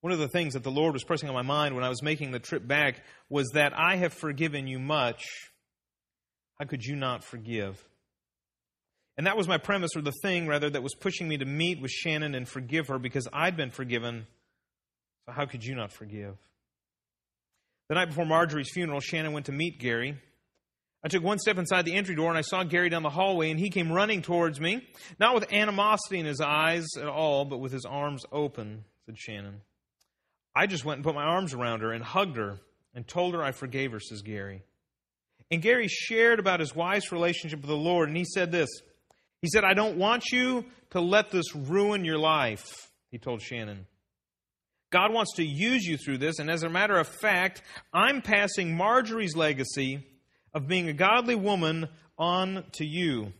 One 0.00 0.12
of 0.12 0.18
the 0.18 0.28
things 0.28 0.54
that 0.54 0.64
the 0.64 0.70
Lord 0.70 0.94
was 0.94 1.04
pressing 1.04 1.28
on 1.28 1.34
my 1.34 1.42
mind 1.42 1.76
when 1.76 1.84
I 1.84 1.88
was 1.88 2.02
making 2.02 2.32
the 2.32 2.40
trip 2.40 2.66
back 2.66 3.02
was 3.28 3.50
that 3.54 3.72
I 3.76 3.96
have 3.96 4.12
forgiven 4.12 4.66
you 4.66 4.80
much. 4.80 5.22
How 6.58 6.66
could 6.66 6.84
you 6.84 6.96
not 6.96 7.22
forgive? 7.22 7.82
And 9.16 9.26
that 9.26 9.36
was 9.36 9.46
my 9.46 9.58
premise, 9.58 9.90
or 9.94 10.02
the 10.02 10.12
thing, 10.22 10.48
rather, 10.48 10.70
that 10.70 10.82
was 10.82 10.94
pushing 10.94 11.28
me 11.28 11.36
to 11.38 11.44
meet 11.44 11.80
with 11.80 11.90
Shannon 11.90 12.34
and 12.34 12.48
forgive 12.48 12.88
her 12.88 12.98
because 12.98 13.28
I'd 13.32 13.56
been 13.56 13.70
forgiven. 13.70 14.26
So, 15.26 15.32
how 15.32 15.46
could 15.46 15.64
you 15.64 15.74
not 15.74 15.92
forgive? 15.92 16.36
The 17.88 17.94
night 17.94 18.08
before 18.08 18.24
Marjorie's 18.24 18.70
funeral, 18.72 19.00
Shannon 19.00 19.32
went 19.32 19.46
to 19.46 19.52
meet 19.52 19.78
Gary. 19.78 20.18
I 21.04 21.08
took 21.08 21.22
one 21.22 21.38
step 21.38 21.58
inside 21.58 21.84
the 21.84 21.94
entry 21.94 22.14
door 22.14 22.28
and 22.28 22.38
I 22.38 22.42
saw 22.42 22.62
Gary 22.62 22.88
down 22.88 23.02
the 23.02 23.10
hallway, 23.10 23.50
and 23.50 23.58
he 23.58 23.70
came 23.70 23.90
running 23.90 24.22
towards 24.22 24.60
me, 24.60 24.86
not 25.18 25.34
with 25.34 25.52
animosity 25.52 26.20
in 26.20 26.26
his 26.26 26.40
eyes 26.40 26.86
at 26.96 27.08
all, 27.08 27.44
but 27.44 27.58
with 27.58 27.72
his 27.72 27.84
arms 27.84 28.24
open, 28.30 28.84
said 29.06 29.18
Shannon. 29.18 29.62
I 30.54 30.66
just 30.66 30.84
went 30.84 30.98
and 30.98 31.04
put 31.04 31.14
my 31.14 31.24
arms 31.24 31.54
around 31.54 31.80
her 31.80 31.92
and 31.92 32.04
hugged 32.04 32.36
her. 32.36 32.60
and 32.94 33.08
told 33.08 33.34
her 33.34 33.42
I 33.42 33.52
forgave 33.52 33.92
her, 33.92 34.00
says 34.00 34.22
Gary. 34.22 34.62
And 35.50 35.62
Gary 35.62 35.88
shared 35.88 36.38
about 36.38 36.60
his 36.60 36.74
wife's 36.74 37.10
relationship 37.10 37.60
with 37.60 37.68
the 37.68 37.76
Lord, 37.76 38.08
and 38.08 38.16
he 38.16 38.24
said 38.24 38.52
this. 38.52 38.68
He 39.40 39.48
said, 39.48 39.64
I 39.64 39.74
don't 39.74 39.96
want 39.96 40.24
you 40.30 40.64
to 40.90 41.00
let 41.00 41.30
this 41.30 41.54
ruin 41.54 42.04
your 42.04 42.18
life, 42.18 42.90
he 43.10 43.18
told 43.18 43.42
Shannon. 43.42 43.86
God 44.90 45.12
wants 45.12 45.36
to 45.36 45.44
use 45.44 45.84
you 45.84 45.96
through 45.96 46.18
this, 46.18 46.38
and 46.38 46.50
as 46.50 46.62
a 46.62 46.68
matter 46.68 46.98
of 46.98 47.08
fact, 47.08 47.62
I'm 47.92 48.20
passing 48.20 48.76
Marjorie's 48.76 49.34
legacy 49.34 50.06
of 50.54 50.68
being 50.68 50.88
a 50.88 50.92
godly 50.92 51.34
woman 51.34 51.88
on 52.18 52.64
to 52.72 52.84
you. 52.84 53.32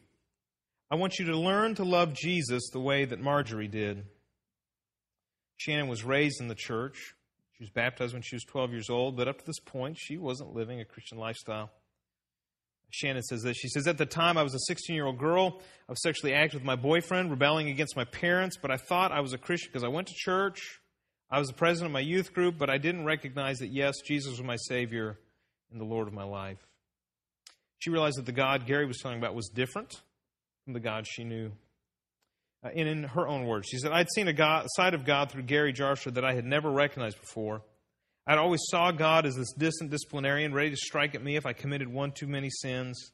I 0.91 0.97
want 0.97 1.19
you 1.19 1.27
to 1.27 1.39
learn 1.39 1.75
to 1.77 1.85
love 1.85 2.13
Jesus 2.13 2.71
the 2.71 2.81
way 2.81 3.05
that 3.05 3.21
Marjorie 3.21 3.69
did. 3.69 4.05
Shannon 5.57 5.89
was 5.89 6.05
raised 6.05 6.41
in 6.41 6.49
the 6.49 6.55
church. 6.55 7.15
She 7.57 7.65
was 7.65 7.71
baptized 7.71 8.13
when 8.13 8.23
she 8.23 8.35
was 8.35 8.45
12 8.45 8.73
years 8.73 8.91
old, 8.91 9.17
but 9.17 9.29
up 9.29 9.39
to 9.39 9.47
this 9.47 9.61
point, 9.61 9.97
she 9.99 10.19
wasn't 10.19 10.55
living 10.55 10.81
a 10.81 10.85
Christian 10.85 11.19
lifestyle. 11.19 11.71
Shannon 12.91 13.23
says 13.23 13.43
this. 13.43 13.57
She 13.57 13.69
says, 13.69 13.87
At 13.87 13.97
the 13.97 14.05
time, 14.05 14.37
I 14.37 14.43
was 14.43 14.55
a 14.55 14.59
16 14.67 14.95
year 14.95 15.07
old 15.07 15.19
girl. 15.19 15.61
I 15.89 15.93
was 15.93 16.03
sexually 16.03 16.35
active 16.35 16.61
with 16.61 16.67
my 16.67 16.77
boyfriend, 16.77 17.31
rebelling 17.31 17.69
against 17.71 17.97
my 17.97 18.05
parents, 18.05 18.59
but 18.61 18.71
I 18.71 18.77
thought 18.77 19.13
I 19.13 19.21
was 19.21 19.33
a 19.33 19.39
Christian 19.39 19.71
because 19.73 19.85
I 19.85 19.89
went 19.89 20.09
to 20.09 20.15
church. 20.15 20.81
I 21.31 21.39
was 21.39 21.49
the 21.49 21.55
president 21.55 21.87
of 21.87 21.93
my 21.93 22.01
youth 22.01 22.35
group, 22.35 22.59
but 22.59 22.69
I 22.69 22.77
didn't 22.77 23.07
recognize 23.07 23.61
that, 23.61 23.73
yes, 23.73 23.95
Jesus 24.07 24.33
was 24.33 24.43
my 24.43 24.57
Savior 24.57 25.19
and 25.71 25.81
the 25.81 25.87
Lord 25.87 26.07
of 26.07 26.13
my 26.13 26.25
life. 26.25 26.59
She 27.83 27.91
realized 27.91 28.17
that 28.19 28.27
the 28.27 28.33
God 28.33 28.65
Gary 28.65 28.87
was 28.87 28.99
talking 28.99 29.19
about 29.19 29.35
was 29.35 29.49
different 29.49 30.03
from 30.65 30.73
the 30.73 30.79
God 30.79 31.05
she 31.05 31.25
knew. 31.25 31.51
Uh, 32.65 32.69
and 32.77 32.89
in 32.89 33.03
her 33.03 33.27
own 33.27 33.45
words, 33.45 33.67
she 33.69 33.77
said, 33.79 33.91
I'd 33.91 34.07
seen 34.15 34.29
a 34.29 34.33
God, 34.33 34.69
side 34.77 34.95
of 34.95 35.05
God 35.05 35.33
through 35.33 35.43
Gary 35.43 35.73
Jarsha 35.73 36.15
that 36.15 36.25
I 36.25 36.33
had 36.33 36.45
never 36.45 36.71
recognized 36.71 37.21
before. 37.21 37.63
I'd 38.25 38.39
always 38.39 38.61
saw 38.71 38.93
God 38.93 39.27
as 39.27 39.35
this 39.35 39.53
distant 39.59 39.91
disciplinarian 39.91 40.55
ready 40.55 40.71
to 40.71 40.77
strike 40.77 41.17
at 41.17 41.25
me 41.25 41.35
if 41.35 41.45
I 41.45 41.55
committed 41.55 41.89
one 41.89 42.13
too 42.13 42.29
many 42.29 42.51
sins. 42.51 43.11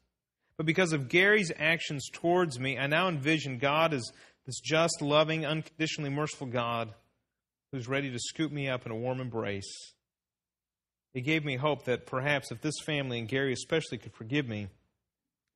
But 0.58 0.66
because 0.66 0.92
of 0.92 1.08
Gary's 1.08 1.50
actions 1.56 2.06
towards 2.12 2.60
me, 2.60 2.76
I 2.76 2.88
now 2.88 3.08
envision 3.08 3.56
God 3.56 3.94
as 3.94 4.04
this 4.44 4.60
just, 4.60 5.00
loving, 5.00 5.46
unconditionally 5.46 6.10
merciful 6.10 6.46
God 6.46 6.92
who's 7.72 7.88
ready 7.88 8.10
to 8.10 8.18
scoop 8.18 8.52
me 8.52 8.68
up 8.68 8.84
in 8.84 8.92
a 8.92 8.96
warm 8.96 9.22
embrace. 9.22 9.94
It 11.14 11.22
gave 11.22 11.44
me 11.44 11.56
hope 11.56 11.84
that 11.84 12.06
perhaps 12.06 12.52
if 12.52 12.60
this 12.60 12.74
family, 12.84 13.18
and 13.18 13.28
Gary 13.28 13.52
especially, 13.52 13.98
could 13.98 14.12
forgive 14.12 14.46
me, 14.46 14.68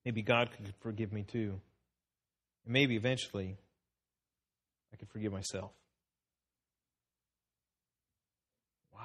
maybe 0.04 0.22
God 0.22 0.50
could 0.50 0.72
forgive 0.80 1.12
me 1.12 1.24
too. 1.24 1.60
And 2.64 2.72
maybe 2.72 2.96
eventually 2.96 3.56
I 4.92 4.96
could 4.96 5.08
forgive 5.08 5.32
myself. 5.32 5.72
Wow. 8.94 9.00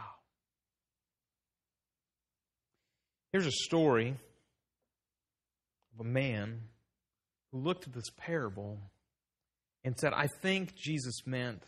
Here's 3.31 3.45
a 3.45 3.51
story 3.51 4.15
of 5.93 6.05
a 6.05 6.09
man 6.09 6.61
who 7.51 7.59
looked 7.59 7.87
at 7.87 7.93
this 7.93 8.09
parable 8.17 8.79
and 9.83 9.97
said, 9.97 10.13
I 10.13 10.27
think 10.41 10.75
Jesus 10.75 11.25
meant 11.25 11.63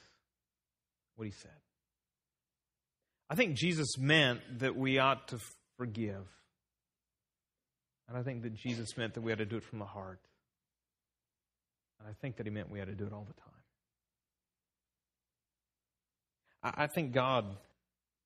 what 1.16 1.26
he 1.26 1.32
said. 1.32 1.59
I 3.30 3.36
think 3.36 3.56
Jesus 3.56 3.98
meant 3.98 4.42
that 4.60 4.76
we 4.76 4.98
ought 4.98 5.28
to 5.30 5.40
forgive. 5.78 6.26
And 8.08 8.18
I 8.18 8.24
think 8.24 8.42
that 8.42 8.56
Jesus 8.56 8.98
meant 8.98 9.14
that 9.14 9.22
we 9.22 9.32
had 9.32 9.38
to 9.38 9.46
do 9.46 9.58
it 9.58 9.64
from 9.64 9.80
the 9.80 9.86
heart. 9.86 10.20
And 12.00 12.10
I 12.10 12.14
think 12.22 12.38
that 12.38 12.46
he 12.46 12.52
meant 12.52 12.72
we 12.72 12.80
had 12.80 12.88
to 12.88 12.96
do 12.96 13.06
it 13.06 13.14
all 13.14 13.28
the 13.28 13.40
time. 13.40 13.50
I, 16.78 16.86
I 16.86 16.88
think 16.88 17.14
God 17.14 17.46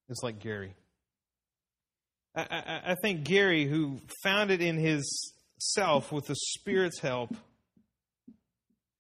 is 0.10 0.22
like 0.24 0.40
Gary. 0.40 0.74
I, 2.36 2.48
I, 2.50 2.82
I 2.92 2.96
think 3.02 3.26
Gary, 3.26 3.66
who 3.66 4.00
found 4.24 4.52
it 4.52 4.62
in 4.62 4.78
his 4.78 5.34
self 5.60 6.12
with 6.12 6.28
the 6.28 6.36
Spirit's 6.36 7.00
help, 7.00 7.36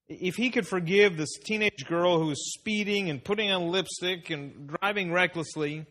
if 0.10 0.36
he 0.36 0.50
could 0.50 0.68
forgive 0.68 1.16
this 1.16 1.38
teenage 1.46 1.86
girl 1.88 2.20
who 2.20 2.28
was 2.28 2.54
speeding 2.54 3.10
and 3.10 3.24
putting 3.24 3.52
on 3.52 3.70
lipstick 3.70 4.30
and 4.30 4.68
driving 4.68 5.12
recklessly, 5.12 5.86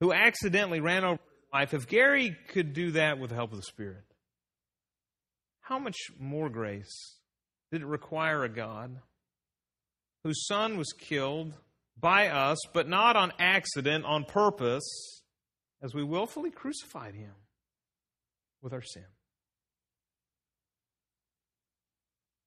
who 0.00 0.12
accidentally 0.12 0.80
ran 0.80 1.04
over 1.04 1.20
wife, 1.52 1.74
if 1.74 1.86
Gary 1.86 2.36
could 2.48 2.72
do 2.72 2.92
that 2.92 3.18
with 3.18 3.30
the 3.30 3.36
help 3.36 3.52
of 3.52 3.58
the 3.58 3.64
Spirit, 3.64 4.04
how 5.60 5.78
much 5.78 5.96
more 6.18 6.48
grace 6.48 7.18
did 7.70 7.82
it 7.82 7.86
require 7.86 8.44
a 8.44 8.48
God 8.48 8.98
whose 10.24 10.46
son 10.46 10.76
was 10.76 10.92
killed 10.92 11.52
by 11.98 12.28
us, 12.28 12.58
but 12.72 12.88
not 12.88 13.16
on 13.16 13.32
accident, 13.38 14.04
on 14.04 14.24
purpose, 14.24 15.22
as 15.82 15.94
we 15.94 16.02
willfully 16.02 16.50
crucified 16.50 17.14
him 17.14 17.32
with 18.62 18.72
our 18.72 18.82
sin? 18.82 19.04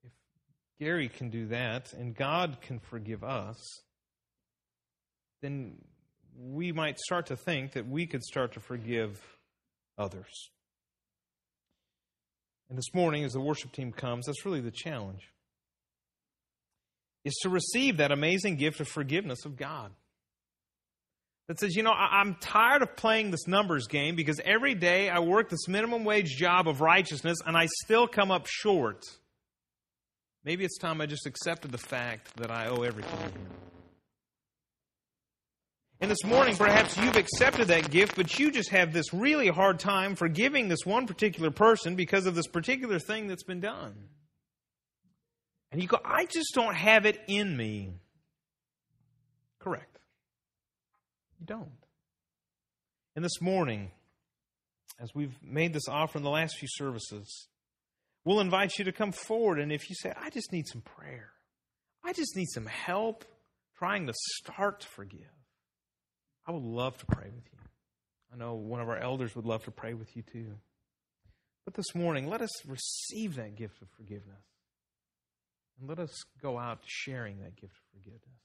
If 0.03 0.11
Gary 0.79 1.09
can 1.09 1.29
do 1.29 1.47
that 1.47 1.93
and 1.93 2.15
God 2.15 2.57
can 2.61 2.79
forgive 2.79 3.23
us, 3.23 3.57
then 5.41 5.77
we 6.37 6.71
might 6.71 6.99
start 6.99 7.27
to 7.27 7.35
think 7.35 7.73
that 7.73 7.87
we 7.87 8.05
could 8.05 8.23
start 8.23 8.53
to 8.53 8.59
forgive 8.59 9.21
others. 9.97 10.49
And 12.69 12.77
this 12.77 12.93
morning, 12.93 13.23
as 13.23 13.33
the 13.33 13.41
worship 13.41 13.71
team 13.71 13.91
comes, 13.91 14.25
that's 14.25 14.45
really 14.45 14.61
the 14.61 14.71
challenge. 14.71 15.29
Is 17.23 17.35
to 17.43 17.49
receive 17.49 17.97
that 17.97 18.11
amazing 18.11 18.55
gift 18.55 18.79
of 18.79 18.87
forgiveness 18.87 19.45
of 19.45 19.55
God. 19.55 19.91
That 21.47 21.59
says, 21.59 21.75
you 21.75 21.83
know, 21.83 21.91
I'm 21.91 22.35
tired 22.35 22.81
of 22.81 22.95
playing 22.95 23.31
this 23.31 23.47
numbers 23.47 23.87
game 23.87 24.15
because 24.15 24.39
every 24.45 24.75
day 24.75 25.09
I 25.09 25.19
work 25.19 25.49
this 25.49 25.67
minimum 25.67 26.05
wage 26.05 26.37
job 26.37 26.69
of 26.69 26.79
righteousness 26.79 27.37
and 27.45 27.57
I 27.57 27.67
still 27.83 28.07
come 28.07 28.31
up 28.31 28.47
short. 28.47 29.03
Maybe 30.45 30.63
it's 30.63 30.77
time 30.77 31.01
I 31.01 31.05
just 31.05 31.25
accepted 31.25 31.71
the 31.71 31.77
fact 31.77 32.35
that 32.37 32.49
I 32.49 32.67
owe 32.67 32.83
everything 32.83 33.17
to 33.17 33.23
Him. 33.25 33.47
And 36.03 36.11
this 36.11 36.25
morning, 36.25 36.57
perhaps 36.57 36.97
you've 36.97 37.15
accepted 37.15 37.69
that 37.69 37.89
gift, 37.89 38.17
but 38.17 38.37
you 38.37 38.51
just 38.51 38.71
have 38.71 38.91
this 38.91 39.13
really 39.13 39.47
hard 39.47 39.79
time 39.79 40.15
forgiving 40.15 40.67
this 40.67 40.85
one 40.85 41.07
particular 41.07 41.49
person 41.49 41.95
because 41.95 42.25
of 42.25 42.35
this 42.35 42.45
particular 42.45 42.99
thing 42.99 43.27
that's 43.27 43.43
been 43.43 43.61
done. 43.61 43.95
And 45.71 45.81
you 45.81 45.87
go, 45.87 46.01
I 46.03 46.25
just 46.25 46.53
don't 46.53 46.75
have 46.75 47.05
it 47.05 47.21
in 47.29 47.55
me. 47.55 47.93
Correct. 49.59 49.97
You 51.39 51.45
don't. 51.45 51.71
And 53.15 53.23
this 53.23 53.39
morning, 53.39 53.89
as 54.99 55.15
we've 55.15 55.41
made 55.41 55.71
this 55.71 55.87
offer 55.87 56.17
in 56.17 56.25
the 56.25 56.29
last 56.29 56.57
few 56.57 56.67
services, 56.69 57.47
we'll 58.25 58.41
invite 58.41 58.77
you 58.77 58.83
to 58.83 58.91
come 58.91 59.13
forward. 59.13 59.57
And 59.57 59.71
if 59.71 59.89
you 59.89 59.95
say, 59.95 60.11
I 60.21 60.31
just 60.31 60.51
need 60.51 60.67
some 60.67 60.81
prayer, 60.81 61.31
I 62.03 62.11
just 62.11 62.35
need 62.35 62.49
some 62.49 62.65
help 62.65 63.23
trying 63.77 64.07
to 64.07 64.13
start 64.41 64.81
to 64.81 64.87
forgive 64.89 65.29
I 66.45 66.51
would 66.51 66.63
love 66.63 66.97
to 66.99 67.05
pray 67.05 67.29
with 67.33 67.45
you. 67.51 67.59
I 68.33 68.37
know 68.37 68.55
one 68.55 68.81
of 68.81 68.89
our 68.89 68.97
elders 68.97 69.35
would 69.35 69.45
love 69.45 69.63
to 69.65 69.71
pray 69.71 69.93
with 69.93 70.15
you 70.15 70.23
too. 70.23 70.57
But 71.65 71.75
this 71.75 71.95
morning, 71.95 72.27
let 72.27 72.41
us 72.41 72.65
receive 72.65 73.35
that 73.35 73.55
gift 73.55 73.81
of 73.81 73.89
forgiveness. 73.89 74.43
And 75.79 75.87
let 75.87 75.99
us 75.99 76.23
go 76.41 76.57
out 76.57 76.79
sharing 76.85 77.39
that 77.39 77.55
gift 77.55 77.73
of 77.73 78.01
forgiveness. 78.01 78.42